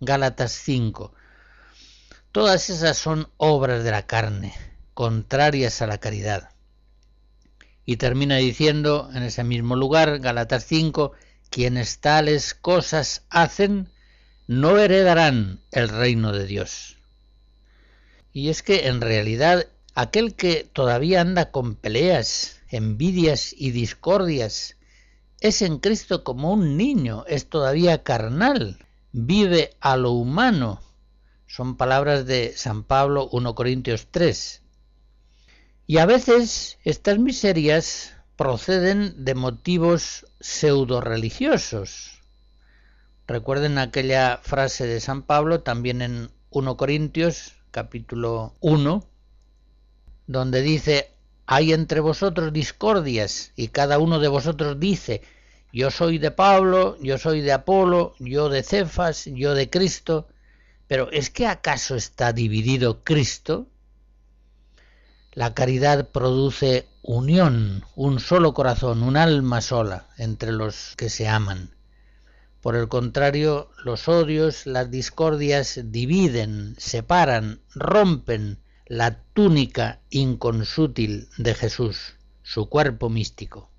Gálatas 0.00 0.52
5. 0.52 1.12
Todas 2.36 2.68
esas 2.68 2.98
son 2.98 3.30
obras 3.38 3.82
de 3.82 3.90
la 3.90 4.06
carne, 4.06 4.52
contrarias 4.92 5.80
a 5.80 5.86
la 5.86 5.96
caridad. 5.96 6.50
Y 7.86 7.96
termina 7.96 8.36
diciendo 8.36 9.08
en 9.14 9.22
ese 9.22 9.42
mismo 9.42 9.74
lugar, 9.74 10.18
Galatas 10.18 10.66
5, 10.66 11.12
quienes 11.48 12.00
tales 12.00 12.52
cosas 12.52 13.24
hacen, 13.30 13.88
no 14.46 14.76
heredarán 14.76 15.60
el 15.70 15.88
reino 15.88 16.32
de 16.32 16.44
Dios. 16.44 16.98
Y 18.34 18.50
es 18.50 18.62
que 18.62 18.88
en 18.88 19.00
realidad 19.00 19.68
aquel 19.94 20.34
que 20.34 20.68
todavía 20.70 21.22
anda 21.22 21.50
con 21.50 21.74
peleas, 21.74 22.60
envidias 22.68 23.54
y 23.56 23.70
discordias, 23.70 24.76
es 25.40 25.62
en 25.62 25.78
Cristo 25.78 26.22
como 26.22 26.52
un 26.52 26.76
niño, 26.76 27.24
es 27.28 27.48
todavía 27.48 28.02
carnal, 28.02 28.76
vive 29.10 29.70
a 29.80 29.96
lo 29.96 30.10
humano, 30.10 30.82
son 31.46 31.76
palabras 31.76 32.26
de 32.26 32.52
San 32.56 32.82
Pablo 32.82 33.28
1 33.32 33.54
Corintios 33.54 34.08
3. 34.10 34.62
Y 35.86 35.98
a 35.98 36.06
veces 36.06 36.78
estas 36.84 37.18
miserias 37.18 38.14
proceden 38.36 39.24
de 39.24 39.34
motivos 39.34 40.26
pseudo 40.40 41.00
religiosos. 41.00 42.22
Recuerden 43.26 43.78
aquella 43.78 44.38
frase 44.42 44.86
de 44.86 45.00
San 45.00 45.22
Pablo 45.22 45.62
también 45.62 46.02
en 46.02 46.30
1 46.50 46.76
Corintios 46.76 47.54
capítulo 47.70 48.54
1, 48.60 49.04
donde 50.26 50.62
dice, 50.62 51.10
hay 51.46 51.72
entre 51.72 52.00
vosotros 52.00 52.52
discordias 52.52 53.52
y 53.54 53.68
cada 53.68 53.98
uno 53.98 54.18
de 54.18 54.28
vosotros 54.28 54.80
dice, 54.80 55.22
yo 55.72 55.90
soy 55.90 56.18
de 56.18 56.30
Pablo, 56.30 56.96
yo 57.00 57.18
soy 57.18 57.42
de 57.42 57.52
Apolo, 57.52 58.14
yo 58.18 58.48
de 58.48 58.62
Cefas, 58.62 59.26
yo 59.26 59.54
de 59.54 59.70
Cristo, 59.70 60.26
pero 60.88 61.10
¿es 61.10 61.30
que 61.30 61.46
acaso 61.46 61.96
está 61.96 62.32
dividido 62.32 63.02
Cristo? 63.02 63.68
La 65.32 65.54
caridad 65.54 66.08
produce 66.08 66.88
unión, 67.02 67.84
un 67.94 68.20
solo 68.20 68.54
corazón, 68.54 69.02
un 69.02 69.16
alma 69.16 69.60
sola 69.60 70.08
entre 70.16 70.52
los 70.52 70.94
que 70.96 71.10
se 71.10 71.28
aman. 71.28 71.76
Por 72.60 72.74
el 72.74 72.88
contrario, 72.88 73.70
los 73.84 74.08
odios, 74.08 74.66
las 74.66 74.90
discordias 74.90 75.80
dividen, 75.84 76.74
separan, 76.78 77.60
rompen 77.74 78.58
la 78.86 79.22
túnica 79.34 80.00
inconsútil 80.10 81.28
de 81.36 81.54
Jesús, 81.54 82.14
su 82.42 82.68
cuerpo 82.68 83.10
místico. 83.10 83.70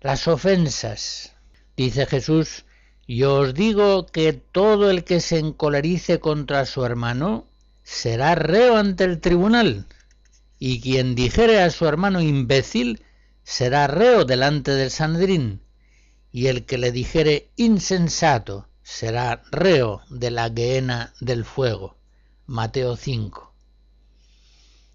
Las 0.00 0.28
ofensas, 0.28 1.32
dice 1.76 2.06
Jesús, 2.06 2.64
yo 3.08 3.36
os 3.36 3.54
digo 3.54 4.06
que 4.06 4.32
todo 4.32 4.90
el 4.90 5.04
que 5.04 5.20
se 5.20 5.38
encolerice 5.38 6.18
contra 6.18 6.66
su 6.66 6.84
hermano 6.84 7.46
será 7.84 8.34
reo 8.34 8.76
ante 8.76 9.04
el 9.04 9.20
tribunal, 9.20 9.86
y 10.58 10.80
quien 10.80 11.14
dijere 11.14 11.62
a 11.62 11.70
su 11.70 11.86
hermano 11.86 12.20
imbécil 12.20 13.04
será 13.44 13.86
reo 13.86 14.24
delante 14.24 14.72
del 14.72 14.90
Sanedrín, 14.90 15.60
y 16.32 16.48
el 16.48 16.66
que 16.66 16.78
le 16.78 16.90
dijere 16.90 17.50
insensato 17.54 18.66
será 18.82 19.42
reo 19.52 20.02
de 20.10 20.32
la 20.32 20.50
gehenna 20.50 21.12
del 21.20 21.44
fuego. 21.44 21.96
Mateo 22.46 22.96
5. 22.96 23.54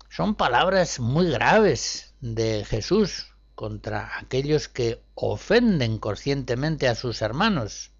Son 0.10 0.36
palabras 0.36 1.00
muy 1.00 1.30
graves 1.30 2.14
de 2.20 2.66
Jesús 2.66 3.28
contra 3.56 4.18
aquellos 4.20 4.68
que 4.68 5.02
ofenden 5.16 5.98
conscientemente 5.98 6.90
a 6.90 6.96
sus 6.96 7.22
hermanos 7.22 7.91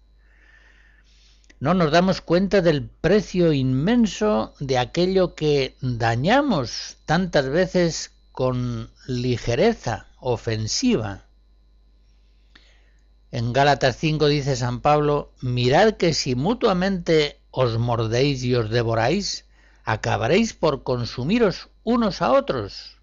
no 1.62 1.74
nos 1.74 1.92
damos 1.92 2.20
cuenta 2.20 2.60
del 2.60 2.88
precio 2.88 3.52
inmenso 3.52 4.52
de 4.58 4.78
aquello 4.78 5.36
que 5.36 5.76
dañamos 5.80 6.96
tantas 7.06 7.48
veces 7.48 8.10
con 8.32 8.90
ligereza 9.06 10.08
ofensiva. 10.18 11.26
En 13.30 13.52
Gálatas 13.52 13.96
5 13.98 14.26
dice 14.26 14.56
San 14.56 14.80
Pablo, 14.80 15.30
mirad 15.40 15.92
que 15.92 16.14
si 16.14 16.34
mutuamente 16.34 17.38
os 17.52 17.78
mordéis 17.78 18.42
y 18.42 18.56
os 18.56 18.68
devoráis, 18.68 19.44
acabaréis 19.84 20.54
por 20.54 20.82
consumiros 20.82 21.68
unos 21.84 22.22
a 22.22 22.32
otros. 22.32 22.98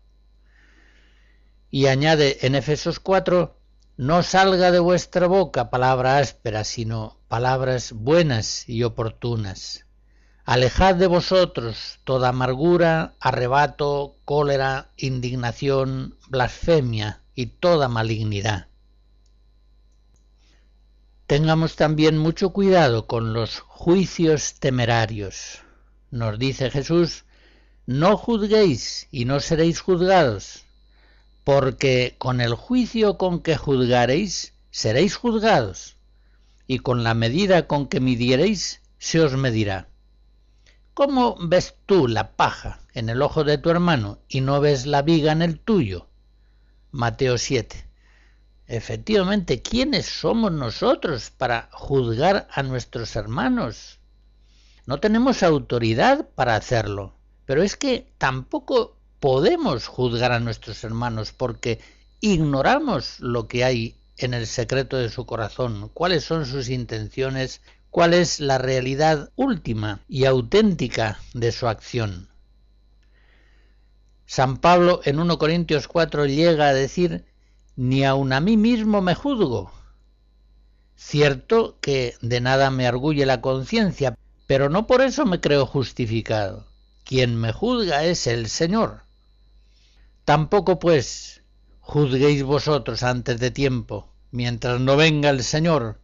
Y 1.72 1.86
añade 1.86 2.40
en 2.46 2.56
Efesos 2.56 3.00
4, 3.00 3.56
no 4.00 4.24
salga 4.24 4.72
de 4.72 4.80
vuestra 4.80 5.28
boca 5.28 5.70
palabra 5.70 6.20
áspera, 6.20 6.64
sino 6.64 7.18
palabras 7.28 7.92
buenas 7.92 8.64
y 8.70 8.84
oportunas. 8.84 9.86
Alejad 10.46 10.96
de 10.96 11.08
vosotros 11.08 12.00
toda 12.06 12.30
amargura, 12.30 13.16
arrebato, 13.20 14.16
cólera, 14.24 14.92
indignación, 14.96 16.16
blasfemia 16.30 17.24
y 17.36 17.48
toda 17.48 17.90
malignidad. 17.90 18.68
Tengamos 21.28 21.76
también 21.76 22.18
mucho 22.18 22.52
cuidado 22.52 23.06
con 23.06 23.34
los 23.34 23.60
juicios 23.60 24.62
temerarios. 24.62 25.60
Nos 26.10 26.40
dice 26.40 26.72
Jesús, 26.72 27.26
no 27.86 28.16
juzguéis 28.16 29.10
y 29.12 29.26
no 29.26 29.42
seréis 29.42 29.82
juzgados, 29.82 30.64
porque 31.50 32.14
con 32.20 32.42
el 32.42 32.54
juicio 32.54 33.18
con 33.18 33.42
que 33.42 33.58
juzgaréis 33.58 34.54
seréis 34.70 35.16
juzgados, 35.16 35.98
y 36.68 36.78
con 36.78 37.04
la 37.04 37.16
medida 37.16 37.66
con 37.66 37.88
que 37.88 38.00
midiereis 38.00 38.84
se 39.00 39.20
os 39.20 39.36
medirá. 39.36 39.90
¿Cómo 40.94 41.36
ves 41.42 41.74
tú 41.88 42.08
la 42.08 42.34
paja 42.34 42.82
en 42.94 43.10
el 43.10 43.24
ojo 43.24 43.44
de 43.44 43.58
tu 43.58 43.72
hermano 43.72 44.20
y 44.28 44.42
no 44.42 44.62
ves 44.62 44.86
la 44.86 45.02
viga 45.02 45.32
en 45.32 45.42
el 45.42 45.60
tuyo? 45.60 46.08
Mateo 46.92 47.40
7. 47.40 47.84
Efectivamente, 48.68 49.64
¿quiénes 49.64 50.06
somos 50.06 50.52
nosotros 50.52 51.32
para 51.32 51.70
juzgar 51.72 52.48
a 52.52 52.62
nuestros 52.62 53.16
hermanos? 53.16 54.00
No 54.86 55.00
tenemos 55.00 55.42
autoridad 55.42 56.30
para 56.36 56.56
hacerlo, 56.56 57.16
pero 57.48 57.64
es 57.64 57.76
que 57.76 58.14
tampoco 58.20 58.99
podemos 59.20 59.88
juzgar 59.88 60.32
a 60.32 60.40
nuestros 60.40 60.84
hermanos 60.84 61.34
porque 61.34 61.80
ignoramos 62.22 63.20
lo 63.20 63.48
que 63.48 63.64
hay 63.64 63.96
en 64.18 64.34
el 64.34 64.48
secreto 64.48 64.98
de 64.98 65.10
su 65.10 65.26
corazón, 65.26 65.90
cuáles 65.94 66.24
son 66.24 66.46
sus 66.46 66.70
intenciones, 66.70 67.62
cuál 67.90 68.14
es 68.14 68.40
la 68.40 68.58
realidad 68.58 69.32
última 69.36 70.02
y 70.08 70.26
auténtica 70.26 71.20
de 71.34 71.52
su 71.52 71.68
acción. 71.68 72.30
San 74.26 74.58
Pablo 74.58 75.02
en 75.06 75.20
1 75.20 75.38
Corintios 75.40 75.88
4 75.88 76.26
llega 76.28 76.68
a 76.68 76.74
decir 76.74 77.26
ni 77.76 78.04
aun 78.04 78.34
a 78.34 78.42
mí 78.42 78.58
mismo 78.58 79.02
me 79.02 79.16
juzgo. 79.16 79.72
Cierto 80.96 81.78
que 81.80 82.16
de 82.22 82.42
nada 82.42 82.72
me 82.72 82.86
arguye 82.86 83.26
la 83.26 83.42
conciencia, 83.42 84.18
pero 84.48 84.70
no 84.70 84.86
por 84.86 85.02
eso 85.02 85.26
me 85.26 85.40
creo 85.40 85.66
justificado. 85.66 86.68
Quien 87.06 87.38
me 87.38 87.54
juzga 87.54 88.04
es 88.04 88.28
el 88.28 88.50
Señor. 88.50 89.09
Tampoco, 90.30 90.78
pues, 90.78 91.42
juzguéis 91.80 92.44
vosotros 92.44 93.02
antes 93.02 93.40
de 93.40 93.50
tiempo, 93.50 94.14
mientras 94.30 94.80
no 94.80 94.96
venga 94.96 95.32
el 95.32 95.44
Señor, 95.44 96.02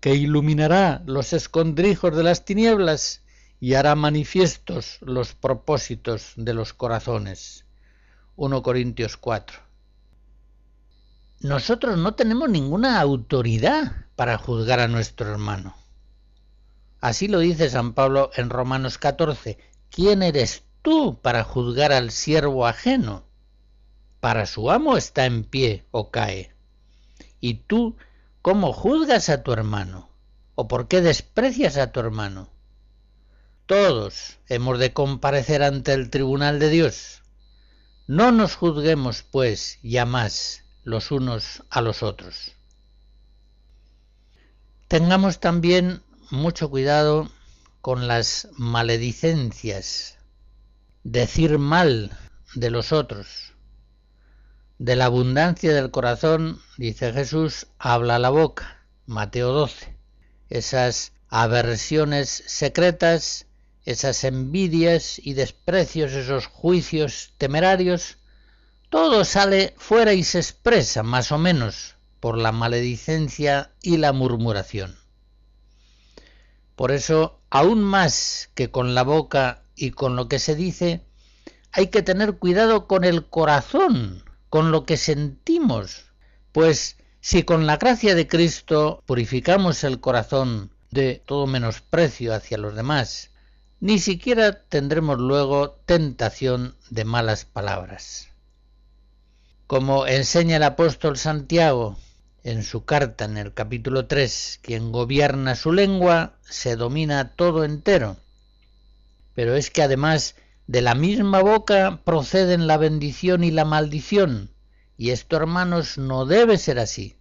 que 0.00 0.14
iluminará 0.14 1.02
los 1.04 1.34
escondrijos 1.34 2.16
de 2.16 2.22
las 2.22 2.46
tinieblas 2.46 3.22
y 3.60 3.74
hará 3.74 3.94
manifiestos 3.94 4.96
los 5.02 5.34
propósitos 5.34 6.32
de 6.36 6.54
los 6.54 6.72
corazones. 6.72 7.66
1 8.36 8.62
Corintios 8.62 9.18
4 9.18 9.58
nosotros 11.40 11.98
no 11.98 12.14
tenemos 12.14 12.48
ninguna 12.48 12.98
autoridad 12.98 14.06
para 14.14 14.38
juzgar 14.38 14.80
a 14.80 14.88
nuestro 14.88 15.30
hermano. 15.30 15.76
Así 17.02 17.28
lo 17.28 17.40
dice 17.40 17.68
San 17.68 17.92
Pablo 17.92 18.30
en 18.36 18.48
Romanos 18.48 18.96
14. 18.96 19.58
¿Quién 19.90 20.22
eres 20.22 20.64
tú 20.80 21.20
para 21.20 21.44
juzgar 21.44 21.92
al 21.92 22.10
siervo 22.10 22.66
ajeno? 22.66 23.25
Para 24.20 24.46
su 24.46 24.70
amo 24.70 24.96
está 24.96 25.26
en 25.26 25.44
pie 25.44 25.86
o 25.90 26.10
cae. 26.10 26.54
¿Y 27.40 27.54
tú 27.54 27.96
cómo 28.42 28.72
juzgas 28.72 29.28
a 29.28 29.42
tu 29.42 29.52
hermano? 29.52 30.08
¿O 30.54 30.68
por 30.68 30.88
qué 30.88 31.00
desprecias 31.00 31.76
a 31.76 31.92
tu 31.92 32.00
hermano? 32.00 32.50
Todos 33.66 34.38
hemos 34.48 34.78
de 34.78 34.92
comparecer 34.92 35.62
ante 35.62 35.92
el 35.92 36.08
tribunal 36.08 36.58
de 36.58 36.70
Dios. 36.70 37.22
No 38.06 38.30
nos 38.30 38.54
juzguemos, 38.54 39.24
pues, 39.24 39.80
ya 39.82 40.06
más 40.06 40.62
los 40.84 41.10
unos 41.10 41.64
a 41.68 41.80
los 41.80 42.04
otros. 42.04 42.52
Tengamos 44.86 45.40
también 45.40 46.04
mucho 46.30 46.70
cuidado 46.70 47.28
con 47.80 48.06
las 48.06 48.48
maledicencias, 48.52 50.18
decir 51.02 51.58
mal 51.58 52.16
de 52.54 52.70
los 52.70 52.92
otros. 52.92 53.55
De 54.78 54.94
la 54.94 55.06
abundancia 55.06 55.72
del 55.72 55.90
corazón, 55.90 56.60
dice 56.76 57.10
Jesús, 57.10 57.66
habla 57.78 58.18
la 58.18 58.28
boca. 58.28 58.84
Mateo 59.06 59.52
12. 59.52 59.96
Esas 60.50 61.12
aversiones 61.30 62.44
secretas, 62.46 63.46
esas 63.86 64.22
envidias 64.24 65.18
y 65.18 65.32
desprecios, 65.32 66.12
esos 66.12 66.46
juicios 66.46 67.32
temerarios, 67.38 68.18
todo 68.90 69.24
sale 69.24 69.74
fuera 69.78 70.12
y 70.12 70.22
se 70.24 70.40
expresa 70.40 71.02
más 71.02 71.32
o 71.32 71.38
menos 71.38 71.94
por 72.20 72.36
la 72.36 72.52
maledicencia 72.52 73.72
y 73.80 73.96
la 73.96 74.12
murmuración. 74.12 74.94
Por 76.74 76.92
eso, 76.92 77.40
aún 77.48 77.82
más 77.82 78.50
que 78.54 78.70
con 78.70 78.94
la 78.94 79.04
boca 79.04 79.62
y 79.74 79.92
con 79.92 80.16
lo 80.16 80.28
que 80.28 80.38
se 80.38 80.54
dice, 80.54 81.00
hay 81.72 81.86
que 81.86 82.02
tener 82.02 82.36
cuidado 82.36 82.86
con 82.86 83.04
el 83.04 83.26
corazón, 83.26 84.25
con 84.56 84.70
lo 84.70 84.86
que 84.86 84.96
sentimos, 84.96 86.06
pues 86.52 86.96
si 87.20 87.42
con 87.42 87.66
la 87.66 87.76
gracia 87.76 88.14
de 88.14 88.26
Cristo 88.26 89.02
purificamos 89.04 89.84
el 89.84 90.00
corazón 90.00 90.70
de 90.90 91.22
todo 91.26 91.46
menosprecio 91.46 92.32
hacia 92.32 92.56
los 92.56 92.74
demás, 92.74 93.32
ni 93.80 93.98
siquiera 93.98 94.62
tendremos 94.62 95.18
luego 95.18 95.72
tentación 95.84 96.74
de 96.88 97.04
malas 97.04 97.44
palabras. 97.44 98.28
Como 99.66 100.06
enseña 100.06 100.56
el 100.56 100.62
apóstol 100.62 101.18
Santiago 101.18 101.98
en 102.42 102.62
su 102.62 102.86
carta 102.86 103.26
en 103.26 103.36
el 103.36 103.52
capítulo 103.52 104.06
3, 104.06 104.60
quien 104.62 104.90
gobierna 104.90 105.54
su 105.54 105.70
lengua 105.70 106.38
se 106.40 106.76
domina 106.76 107.34
todo 107.36 107.62
entero. 107.62 108.16
Pero 109.34 109.54
es 109.54 109.70
que 109.70 109.82
además 109.82 110.34
de 110.66 110.82
la 110.82 110.94
misma 110.94 111.40
boca 111.42 112.00
proceden 112.04 112.66
la 112.66 112.76
bendición 112.76 113.44
y 113.44 113.50
la 113.50 113.64
maldición, 113.64 114.50
y 114.96 115.10
esto, 115.10 115.36
hermanos, 115.36 115.98
no 115.98 116.26
debe 116.26 116.58
ser 116.58 116.78
así. 116.78 117.16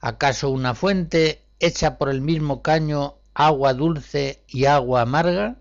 ¿Acaso 0.00 0.50
una 0.50 0.74
fuente 0.74 1.42
echa 1.60 1.98
por 1.98 2.08
el 2.08 2.20
mismo 2.20 2.62
caño 2.62 3.16
agua 3.34 3.74
dulce 3.74 4.42
y 4.46 4.66
agua 4.66 5.02
amarga? 5.02 5.56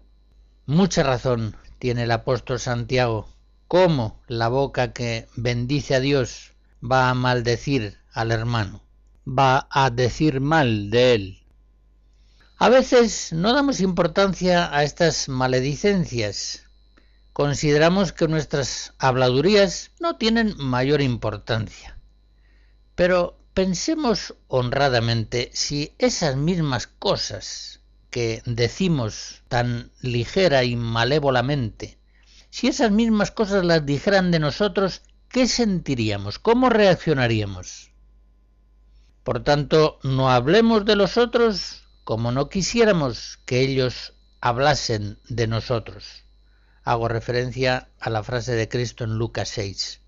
Mucha 0.66 1.04
razón 1.04 1.56
tiene 1.80 2.04
el 2.04 2.12
apóstol 2.12 2.60
Santiago 2.60 3.28
cómo 3.72 4.20
la 4.28 4.50
boca 4.50 4.92
que 4.92 5.30
bendice 5.38 5.96
a 5.96 6.02
Dios 6.02 6.52
va 6.84 7.10
a 7.10 7.14
maldecir 7.14 7.98
al 8.12 8.32
hermano, 8.32 8.84
va 9.26 9.68
a 9.72 9.90
decir 9.90 10.42
mal 10.42 10.90
de 10.90 11.14
él. 11.14 11.44
A 12.58 12.68
veces 12.68 13.32
no 13.32 13.54
damos 13.54 13.80
importancia 13.80 14.76
a 14.76 14.84
estas 14.84 15.30
maledicencias. 15.30 16.64
Consideramos 17.34 18.14
que 18.14 18.28
nuestras 18.28 18.94
habladurías 19.00 19.92
no 20.00 20.18
tienen 20.18 20.56
mayor 20.58 21.02
importancia. 21.02 21.98
Pero 22.96 23.38
pensemos 23.54 24.36
honradamente 24.48 25.50
si 25.54 25.96
esas 25.98 26.36
mismas 26.36 26.88
cosas 26.88 27.82
que 28.10 28.42
decimos 28.46 29.44
tan 29.48 29.92
ligera 30.02 30.64
y 30.64 30.76
malévolamente 30.76 32.02
si 32.52 32.68
esas 32.68 32.92
mismas 32.92 33.32
cosas 33.32 33.64
las 33.64 33.86
dijeran 33.86 34.30
de 34.30 34.40
nosotros, 34.40 35.02
¿qué 35.30 35.48
sentiríamos? 35.48 36.38
¿Cómo 36.38 36.70
reaccionaríamos? 36.70 37.92
Por 39.24 39.44
tanto, 39.44 40.00
no 40.04 40.30
hablemos 40.30 40.84
de 40.84 40.98
los 40.98 41.18
otros 41.18 41.84
como 42.04 42.32
no 42.34 42.50
quisiéramos 42.50 43.40
que 43.46 43.62
ellos 43.62 44.14
hablasen 44.42 45.18
de 45.30 45.48
nosotros. 45.48 46.26
Hago 46.84 47.08
referencia 47.08 47.90
a 48.00 48.10
la 48.10 48.24
frase 48.24 48.54
de 48.54 48.68
Cristo 48.68 49.04
en 49.04 49.18
Lucas 49.18 49.50
6. 49.50 50.01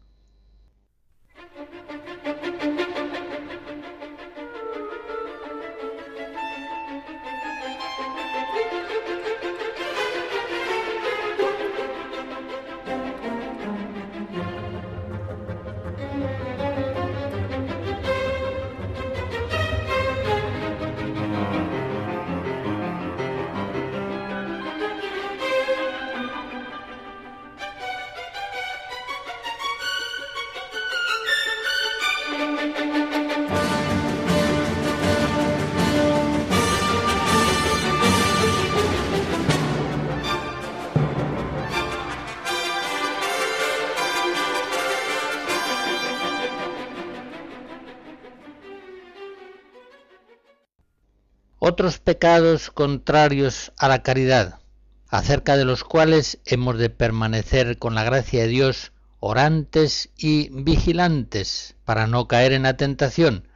Pecados 52.23 52.71
contrarios 52.71 53.73
a 53.77 53.89
la 53.89 54.01
caridad, 54.01 54.61
acerca 55.09 55.57
de 55.57 55.65
los 55.65 55.83
cuales 55.83 56.39
hemos 56.45 56.77
de 56.77 56.89
permanecer 56.89 57.77
con 57.77 57.95
la 57.95 58.05
gracia 58.05 58.43
de 58.43 58.47
Dios 58.47 58.93
orantes 59.19 60.09
y 60.15 60.47
vigilantes 60.53 61.75
para 61.83 62.07
no 62.07 62.29
caer 62.29 62.53
en 62.53 62.63
la 62.63 62.77
tentación. 62.77 63.49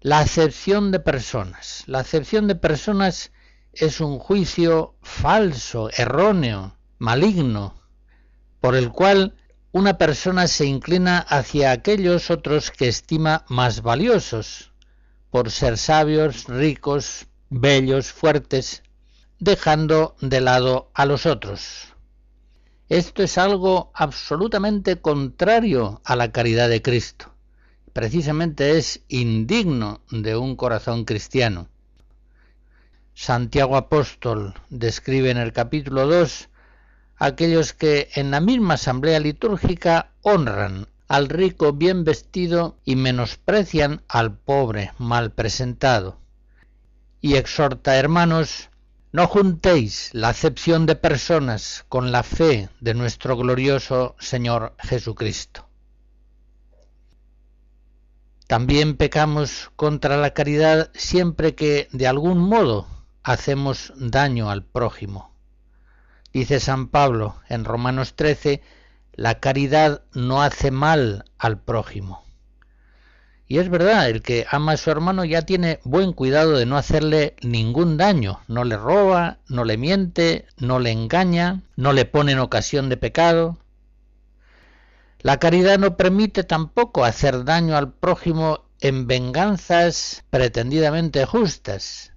La 0.00 0.20
acepción 0.20 0.92
de 0.92 1.00
personas. 1.00 1.82
La 1.86 1.98
acepción 1.98 2.46
de 2.46 2.54
personas 2.54 3.32
es 3.72 4.00
un 4.00 4.20
juicio 4.20 4.94
falso, 5.02 5.90
erróneo, 5.96 6.76
maligno, 6.98 7.74
por 8.60 8.76
el 8.76 8.92
cual 8.92 9.34
una 9.72 9.98
persona 9.98 10.46
se 10.46 10.66
inclina 10.66 11.18
hacia 11.18 11.72
aquellos 11.72 12.30
otros 12.30 12.70
que 12.70 12.86
estima 12.86 13.44
más 13.48 13.82
valiosos, 13.82 14.70
por 15.30 15.50
ser 15.50 15.76
sabios, 15.76 16.44
ricos, 16.44 17.26
bellos, 17.50 18.12
fuertes, 18.12 18.82
dejando 19.38 20.16
de 20.20 20.40
lado 20.40 20.90
a 20.94 21.06
los 21.06 21.26
otros. 21.26 21.94
Esto 22.88 23.22
es 23.22 23.38
algo 23.38 23.90
absolutamente 23.94 25.00
contrario 25.00 26.00
a 26.04 26.16
la 26.16 26.32
caridad 26.32 26.68
de 26.68 26.82
Cristo. 26.82 27.34
Precisamente 27.92 28.76
es 28.78 29.02
indigno 29.08 30.02
de 30.10 30.36
un 30.36 30.56
corazón 30.56 31.04
cristiano. 31.04 31.68
Santiago 33.14 33.76
Apóstol 33.76 34.54
describe 34.70 35.30
en 35.30 35.38
el 35.38 35.52
capítulo 35.52 36.06
2 36.06 36.48
aquellos 37.16 37.72
que 37.72 38.08
en 38.14 38.30
la 38.30 38.40
misma 38.40 38.74
asamblea 38.74 39.18
litúrgica 39.20 40.12
honran 40.22 40.86
al 41.08 41.28
rico 41.28 41.72
bien 41.72 42.04
vestido 42.04 42.78
y 42.84 42.94
menosprecian 42.96 44.02
al 44.08 44.36
pobre 44.36 44.92
mal 44.98 45.32
presentado. 45.32 46.18
Y 47.20 47.36
exhorta, 47.36 47.96
hermanos, 47.96 48.70
no 49.10 49.26
juntéis 49.26 50.10
la 50.12 50.28
acepción 50.28 50.86
de 50.86 50.94
personas 50.94 51.84
con 51.88 52.12
la 52.12 52.22
fe 52.22 52.68
de 52.80 52.94
nuestro 52.94 53.36
glorioso 53.36 54.14
Señor 54.18 54.74
Jesucristo. 54.78 55.66
También 58.46 58.96
pecamos 58.96 59.70
contra 59.76 60.16
la 60.16 60.32
caridad 60.32 60.90
siempre 60.94 61.54
que 61.54 61.88
de 61.92 62.06
algún 62.06 62.38
modo 62.38 62.86
hacemos 63.22 63.92
daño 63.96 64.50
al 64.50 64.64
prójimo. 64.64 65.32
Dice 66.32 66.60
San 66.60 66.88
Pablo 66.88 67.36
en 67.48 67.64
Romanos 67.64 68.14
13, 68.14 68.62
la 69.12 69.40
caridad 69.40 70.02
no 70.12 70.42
hace 70.42 70.70
mal 70.70 71.24
al 71.38 71.60
prójimo. 71.60 72.27
Y 73.50 73.58
es 73.58 73.70
verdad, 73.70 74.10
el 74.10 74.20
que 74.20 74.46
ama 74.50 74.72
a 74.72 74.76
su 74.76 74.90
hermano 74.90 75.24
ya 75.24 75.40
tiene 75.40 75.80
buen 75.82 76.12
cuidado 76.12 76.58
de 76.58 76.66
no 76.66 76.76
hacerle 76.76 77.34
ningún 77.40 77.96
daño, 77.96 78.40
no 78.46 78.62
le 78.62 78.76
roba, 78.76 79.38
no 79.48 79.64
le 79.64 79.78
miente, 79.78 80.46
no 80.58 80.78
le 80.78 80.92
engaña, 80.92 81.62
no 81.74 81.94
le 81.94 82.04
pone 82.04 82.32
en 82.32 82.40
ocasión 82.40 82.90
de 82.90 82.98
pecado. 82.98 83.56
La 85.20 85.38
caridad 85.38 85.78
no 85.78 85.96
permite 85.96 86.44
tampoco 86.44 87.06
hacer 87.06 87.44
daño 87.44 87.74
al 87.74 87.90
prójimo 87.90 88.66
en 88.80 89.06
venganzas 89.06 90.24
pretendidamente 90.28 91.24
justas. 91.24 92.12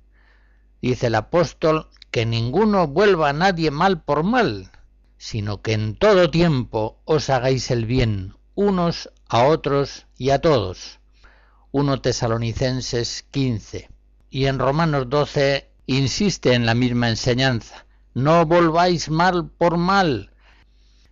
Dice 0.81 1.07
el 1.07 1.15
apóstol 1.15 1.87
que 2.11 2.25
ninguno 2.25 2.87
vuelva 2.87 3.29
a 3.29 3.33
nadie 3.33 3.71
mal 3.71 4.01
por 4.01 4.23
mal, 4.23 4.69
sino 5.17 5.61
que 5.61 5.71
en 5.71 5.95
todo 5.95 6.29
tiempo 6.29 6.99
os 7.05 7.29
hagáis 7.29 7.71
el 7.71 7.85
bien 7.85 8.35
unos 8.53 9.09
a 9.29 9.45
otros 9.45 10.07
y 10.17 10.31
a 10.31 10.39
todos 10.39 11.00
1 11.71 12.01
Tesalonicenses 12.01 13.23
15. 13.31 13.89
Y 14.29 14.45
en 14.47 14.59
Romanos 14.59 15.09
12 15.09 15.69
insiste 15.85 16.53
en 16.53 16.65
la 16.65 16.73
misma 16.73 17.09
enseñanza. 17.09 17.85
No 18.13 18.45
volváis 18.45 19.09
mal 19.09 19.49
por 19.49 19.77
mal. 19.77 20.31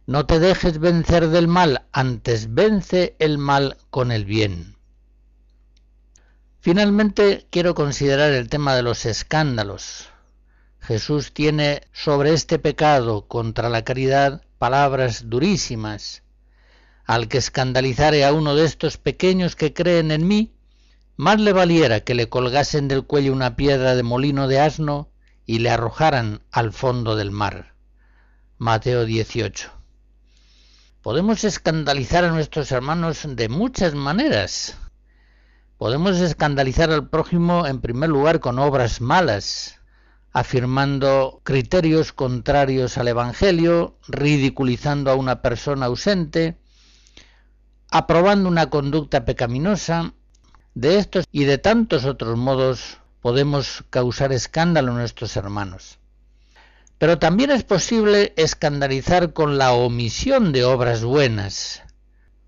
No 0.05 0.25
te 0.25 0.39
dejes 0.39 0.79
vencer 0.79 1.29
del 1.29 1.47
mal, 1.47 1.83
antes 1.91 2.53
vence 2.53 3.15
el 3.19 3.37
mal 3.37 3.77
con 3.89 4.11
el 4.11 4.25
bien. 4.25 4.75
Finalmente 6.59 7.47
quiero 7.51 7.73
considerar 7.73 8.33
el 8.33 8.49
tema 8.49 8.75
de 8.75 8.83
los 8.83 9.05
escándalos. 9.05 10.09
Jesús 10.81 11.31
tiene 11.33 11.83
sobre 11.93 12.33
este 12.33 12.59
pecado 12.59 13.27
contra 13.27 13.69
la 13.69 13.83
caridad 13.83 14.41
palabras 14.57 15.29
durísimas 15.29 16.23
al 17.09 17.27
que 17.27 17.39
escandalizare 17.39 18.23
a 18.23 18.31
uno 18.33 18.53
de 18.53 18.65
estos 18.65 18.97
pequeños 18.97 19.55
que 19.55 19.73
creen 19.73 20.11
en 20.11 20.27
mí, 20.27 20.53
más 21.17 21.39
le 21.41 21.53
valiera 21.53 22.01
que 22.01 22.13
le 22.13 22.29
colgasen 22.29 22.87
del 22.87 23.03
cuello 23.03 23.33
una 23.33 23.55
piedra 23.55 23.95
de 23.95 24.03
molino 24.03 24.47
de 24.47 24.59
asno 24.59 25.09
y 25.47 25.57
le 25.57 25.71
arrojaran 25.71 26.43
al 26.51 26.71
fondo 26.71 27.15
del 27.15 27.31
mar. 27.31 27.73
Mateo 28.59 29.05
18. 29.05 29.71
Podemos 31.01 31.43
escandalizar 31.45 32.25
a 32.25 32.29
nuestros 32.29 32.71
hermanos 32.71 33.25
de 33.27 33.49
muchas 33.49 33.95
maneras. 33.95 34.77
Podemos 35.79 36.19
escandalizar 36.19 36.91
al 36.91 37.09
prójimo 37.09 37.65
en 37.65 37.81
primer 37.81 38.11
lugar 38.11 38.39
con 38.39 38.59
obras 38.59 39.01
malas, 39.01 39.79
afirmando 40.31 41.41
criterios 41.43 42.13
contrarios 42.13 42.99
al 42.99 43.07
Evangelio, 43.07 43.97
ridiculizando 44.07 45.09
a 45.09 45.15
una 45.15 45.41
persona 45.41 45.87
ausente, 45.87 46.59
aprobando 47.91 48.49
una 48.49 48.69
conducta 48.69 49.25
pecaminosa, 49.25 50.13
de 50.75 50.97
estos 50.97 51.25
y 51.31 51.45
de 51.45 51.57
tantos 51.57 52.05
otros 52.05 52.37
modos 52.37 52.99
podemos 53.21 53.83
causar 53.89 54.31
escándalo 54.31 54.91
a 54.91 54.95
nuestros 54.95 55.35
hermanos. 55.35 55.99
Pero 56.97 57.17
también 57.17 57.51
es 57.51 57.63
posible 57.63 58.33
escandalizar 58.37 59.33
con 59.33 59.57
la 59.57 59.73
omisión 59.73 60.51
de 60.51 60.65
obras 60.65 61.03
buenas. 61.03 61.81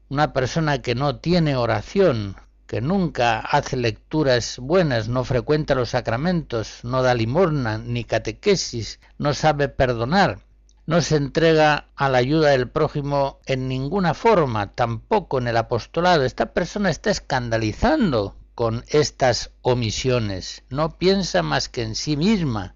Una 0.10 0.34
persona 0.34 0.82
que 0.82 0.94
no 0.94 1.18
tiene 1.18 1.56
oración, 1.56 2.36
que 2.68 2.82
nunca 2.82 3.39
hace 3.39 3.78
lecturas 3.78 4.58
buenas, 4.60 5.08
no 5.08 5.24
frecuenta 5.24 5.74
los 5.74 5.89
sacramentos, 5.89 6.80
no 6.84 7.02
da 7.02 7.14
limosna 7.14 7.78
ni 7.78 8.04
catequesis, 8.04 9.00
no 9.18 9.34
sabe 9.34 9.70
perdonar, 9.70 10.39
no 10.86 11.02
se 11.02 11.16
entrega 11.16 11.88
a 11.96 12.10
la 12.10 12.18
ayuda 12.18 12.50
del 12.50 12.70
prójimo 12.70 13.40
en 13.46 13.68
ninguna 13.68 14.14
forma, 14.14 14.74
tampoco 14.74 15.38
en 15.38 15.48
el 15.48 15.58
apostolado. 15.58 16.24
Esta 16.24 16.54
persona 16.54 16.90
está 16.90 17.12
escandalizando 17.12 18.36
con 18.56 18.84
estas 18.90 19.52
omisiones, 19.62 20.64
no 20.70 20.98
piensa 20.98 21.42
más 21.42 21.70
que 21.70 21.84
en 21.84 21.96
sí 21.96 22.18
misma. 22.18 22.76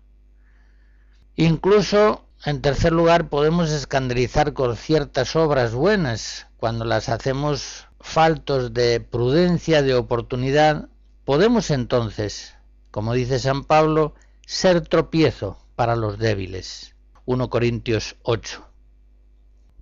Incluso, 1.36 2.26
en 2.46 2.62
tercer 2.62 2.94
lugar, 2.94 3.30
podemos 3.30 3.70
escandalizar 3.72 4.54
con 4.54 4.78
ciertas 4.78 5.36
obras 5.36 5.74
buenas, 5.74 6.48
cuando 6.58 6.86
las 6.86 7.10
hacemos 7.10 7.88
faltos 8.00 8.74
de 8.74 9.00
prudencia, 9.00 9.82
de 9.82 9.96
oportunidad, 9.96 10.88
podemos 11.26 11.72
entonces, 11.72 12.56
como 12.92 13.14
dice 13.14 13.40
San 13.40 13.64
Pablo, 13.64 14.16
ser 14.46 14.82
tropiezo 14.82 15.58
para 15.76 15.96
los 15.96 16.18
débiles. 16.18 16.95
1 17.26 17.50
Corintios 17.50 18.18
8. 18.22 18.64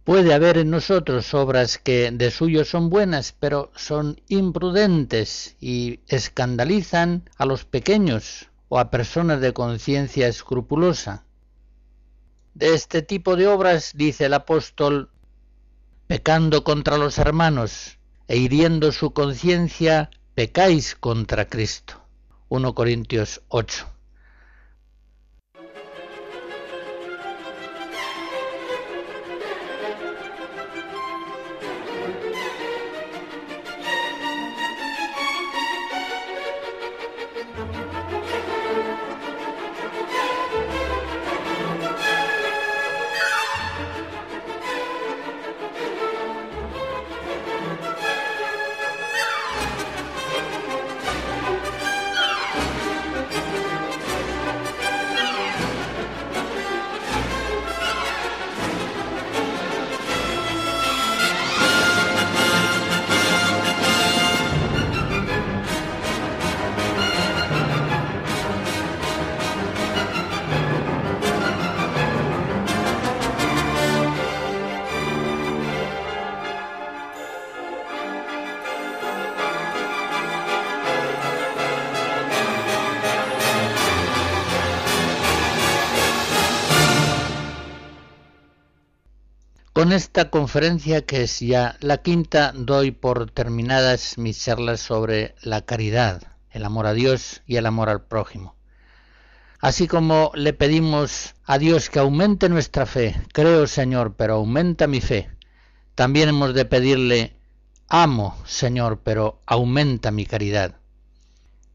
Puede 0.06 0.34
haber 0.34 0.58
en 0.58 0.70
nosotros 0.70 1.34
obras 1.34 1.78
que 1.78 2.10
de 2.12 2.32
suyo 2.32 2.64
son 2.64 2.90
buenas, 2.90 3.34
pero 3.38 3.70
son 3.76 4.22
imprudentes 4.30 5.58
y 5.60 6.00
escandalizan 6.08 7.30
a 7.38 7.46
los 7.46 7.66
pequeños 7.66 8.50
o 8.70 8.80
a 8.80 8.90
personas 8.90 9.42
de 9.42 9.52
conciencia 9.52 10.28
escrupulosa. 10.30 11.26
De 12.54 12.74
este 12.74 13.02
tipo 13.02 13.36
de 13.36 13.48
obras, 13.48 13.92
dice 13.94 14.26
el 14.26 14.34
apóstol, 14.34 15.10
pecando 16.08 16.64
contra 16.64 16.98
los 16.98 17.18
hermanos 17.18 17.98
e 18.30 18.38
hiriendo 18.38 18.94
su 18.94 19.12
conciencia, 19.12 20.12
pecáis 20.34 20.96
contra 20.96 21.50
Cristo. 21.50 22.02
1 22.48 22.74
Corintios 22.74 23.42
8. 23.50 23.86
Con 89.74 89.92
esta 89.92 90.30
conferencia, 90.30 91.04
que 91.04 91.24
es 91.24 91.40
ya 91.40 91.78
la 91.80 91.98
quinta, 91.98 92.54
doy 92.56 92.92
por 92.92 93.32
terminadas 93.32 94.20
mis 94.20 94.40
charlas 94.40 94.80
sobre 94.80 95.34
la 95.42 95.62
caridad, 95.62 96.22
el 96.52 96.64
amor 96.64 96.86
a 96.86 96.94
Dios 96.94 97.42
y 97.48 97.56
el 97.56 97.66
amor 97.66 97.90
al 97.90 98.04
prójimo. 98.04 98.56
Así 99.60 99.88
como 99.88 100.32
le 100.36 100.54
pedimos 100.54 101.34
a 101.46 101.58
Dios 101.58 101.90
que 101.90 101.98
aumente 101.98 102.50
nuestra 102.50 102.86
fe, 102.86 103.20
creo 103.34 103.66
Señor, 103.66 104.14
pero 104.16 104.36
aumenta 104.36 104.86
mi 104.86 105.02
fe, 105.02 105.32
también 105.96 106.30
hemos 106.30 106.54
de 106.54 106.66
pedirle, 106.66 107.36
amo 107.88 108.38
Señor, 108.46 109.02
pero 109.04 109.42
aumenta 109.48 110.12
mi 110.12 110.28
caridad. 110.28 110.76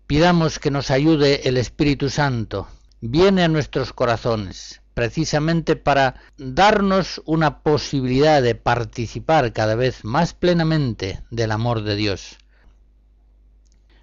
Pidamos 0.06 0.60
que 0.60 0.70
nos 0.70 0.92
ayude 0.92 1.48
el 1.48 1.56
Espíritu 1.56 2.10
Santo, 2.10 2.68
viene 3.00 3.42
a 3.42 3.48
nuestros 3.48 3.92
corazones, 3.92 4.82
precisamente 4.98 5.76
para 5.76 6.16
darnos 6.38 7.22
una 7.24 7.60
posibilidad 7.60 8.42
de 8.42 8.56
participar 8.56 9.52
cada 9.52 9.76
vez 9.76 10.04
más 10.04 10.34
plenamente 10.34 11.22
del 11.30 11.52
amor 11.52 11.84
de 11.84 11.94
Dios. 11.94 12.38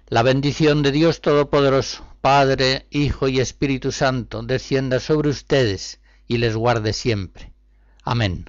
La 0.08 0.22
bendición 0.22 0.82
de 0.82 0.92
Dios 0.92 1.20
Todopoderoso, 1.20 2.02
Padre, 2.22 2.86
Hijo 2.88 3.28
y 3.28 3.40
Espíritu 3.40 3.92
Santo, 3.92 4.42
descienda 4.42 4.98
sobre 4.98 5.28
ustedes 5.28 6.00
y 6.26 6.38
les 6.38 6.56
guarde 6.56 6.94
siempre. 6.94 7.52
Amén. 8.02 8.48